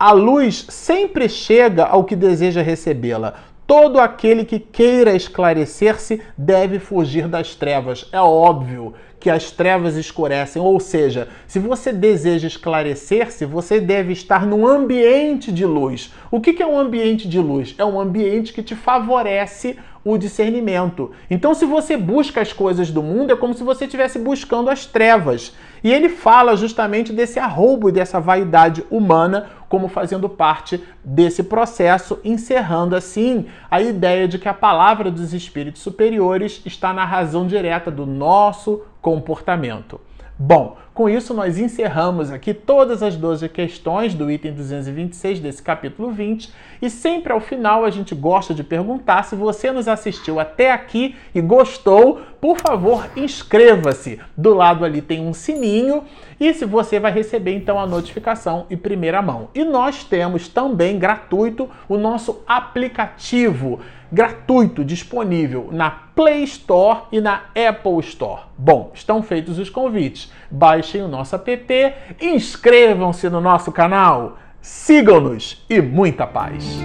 A 0.02 0.14
luz 0.14 0.66
sempre 0.68 1.30
chega 1.30 1.86
ao 1.86 2.04
que 2.04 2.16
deseja 2.16 2.64
recebê-la. 2.64 3.36
Todo 3.68 4.00
aquele 4.00 4.44
que 4.44 4.58
queira 4.58 5.16
esclarecer-se 5.16 6.20
deve 6.36 6.80
fugir 6.80 7.28
das 7.28 7.54
trevas. 7.54 8.10
É 8.12 8.20
óbvio 8.20 8.96
que 9.20 9.30
as 9.30 9.52
trevas 9.52 9.96
escurecem, 9.96 10.60
ou 10.60 10.80
seja, 10.80 11.28
se 11.46 11.60
você 11.60 11.94
deseja 11.94 12.48
esclarecer-se, 12.48 13.46
você 13.46 13.80
deve 13.80 14.12
estar 14.14 14.44
num 14.44 14.66
ambiente 14.66 15.52
de 15.52 15.68
luz. 15.68 16.12
O 16.32 16.42
que 16.42 16.64
é 16.64 16.66
um 16.66 16.80
ambiente 16.80 17.30
de 17.30 17.38
luz? 17.38 17.76
É 17.78 17.86
um 17.86 18.02
ambiente 18.02 18.54
que 18.54 18.64
te 18.64 18.76
favorece 18.76 19.78
o 20.04 20.18
discernimento. 20.18 21.12
Então, 21.30 21.54
se 21.54 21.64
você 21.64 21.96
busca 21.96 22.42
as 22.42 22.52
coisas 22.52 22.90
do 22.90 23.04
mundo, 23.04 23.34
é 23.34 23.36
como 23.36 23.54
se 23.54 23.64
você 23.64 23.86
estivesse 23.86 24.18
buscando 24.18 24.72
as 24.72 24.88
trevas. 24.88 25.54
E 25.84 25.94
ele 25.94 26.10
fala 26.10 26.58
justamente 26.58 27.14
desse 27.14 27.38
arroubo 27.38 27.90
e 27.90 27.92
dessa 27.92 28.20
vaidade 28.20 28.84
humana 28.90 29.61
como 29.72 29.88
fazendo 29.88 30.28
parte 30.28 30.84
desse 31.02 31.42
processo, 31.44 32.20
encerrando 32.26 32.94
assim 32.94 33.46
a 33.72 33.80
ideia 33.80 34.28
de 34.28 34.38
que 34.38 34.50
a 34.50 34.54
palavra 34.54 35.10
dos 35.10 35.34
espíritos 35.34 35.82
superiores 35.82 36.62
está 36.66 36.92
na 36.92 37.06
razão 37.06 37.48
direta 37.48 37.90
do 37.90 38.06
nosso 38.06 38.82
comportamento. 39.02 39.98
Bom, 40.44 40.76
com 40.92 41.08
isso, 41.08 41.36
nós 41.36 41.60
encerramos 41.60 42.32
aqui 42.32 42.52
todas 42.52 43.04
as 43.04 43.16
12 43.16 43.48
questões 43.48 44.16
do 44.16 44.32
item 44.32 44.54
226 44.54 45.40
desse 45.40 45.62
capítulo 45.62 46.10
20 46.10 46.52
e 46.82 46.90
sempre 46.90 47.32
ao 47.32 47.40
final 47.40 47.86
a 47.86 47.92
gente 47.92 48.16
gosta 48.16 48.52
de 48.52 48.64
perguntar 48.64 49.22
se 49.22 49.36
você 49.36 49.72
nos 49.72 49.88
assistiu 49.88 50.40
até 50.40 50.72
aqui 50.72 51.16
e 51.36 51.40
gostou, 51.42 52.22
por 52.42 52.58
favor, 52.58 53.08
inscreva-se. 53.16 54.20
Do 54.36 54.56
lado 54.56 54.84
ali 54.84 55.00
tem 55.00 55.22
um 55.22 55.32
sininho 55.32 56.06
e 56.40 56.52
se 56.56 56.66
você 56.66 57.00
vai 57.00 57.12
receber 57.12 57.54
então 57.54 57.80
a 57.80 57.86
notificação 57.86 58.66
em 58.68 58.76
primeira 58.76 59.22
mão. 59.22 59.50
E 59.54 59.64
nós 59.64 60.04
temos 60.04 60.48
também 60.48 60.98
gratuito 60.98 61.70
o 61.88 62.00
nosso 62.00 62.42
aplicativo 62.48 63.80
gratuito 64.12 64.84
disponível 64.84 65.70
na 65.72 65.90
Play 65.90 66.44
Store 66.44 67.04
e 67.12 67.22
na 67.22 67.44
Apple 67.56 68.00
Store. 68.00 68.42
Bom, 68.58 68.92
estão 68.94 69.24
feitos 69.24 69.58
os 69.58 69.70
convites. 69.70 70.32
Baixem 70.50 71.02
o 71.02 71.08
nosso 71.08 71.36
app, 71.36 71.94
inscrevam-se 72.20 73.30
no 73.30 73.40
nosso 73.40 73.72
canal, 73.72 74.38
sigam-nos 74.62 75.66
e 75.70 75.82
muita 75.82 76.28
paz! 76.28 76.82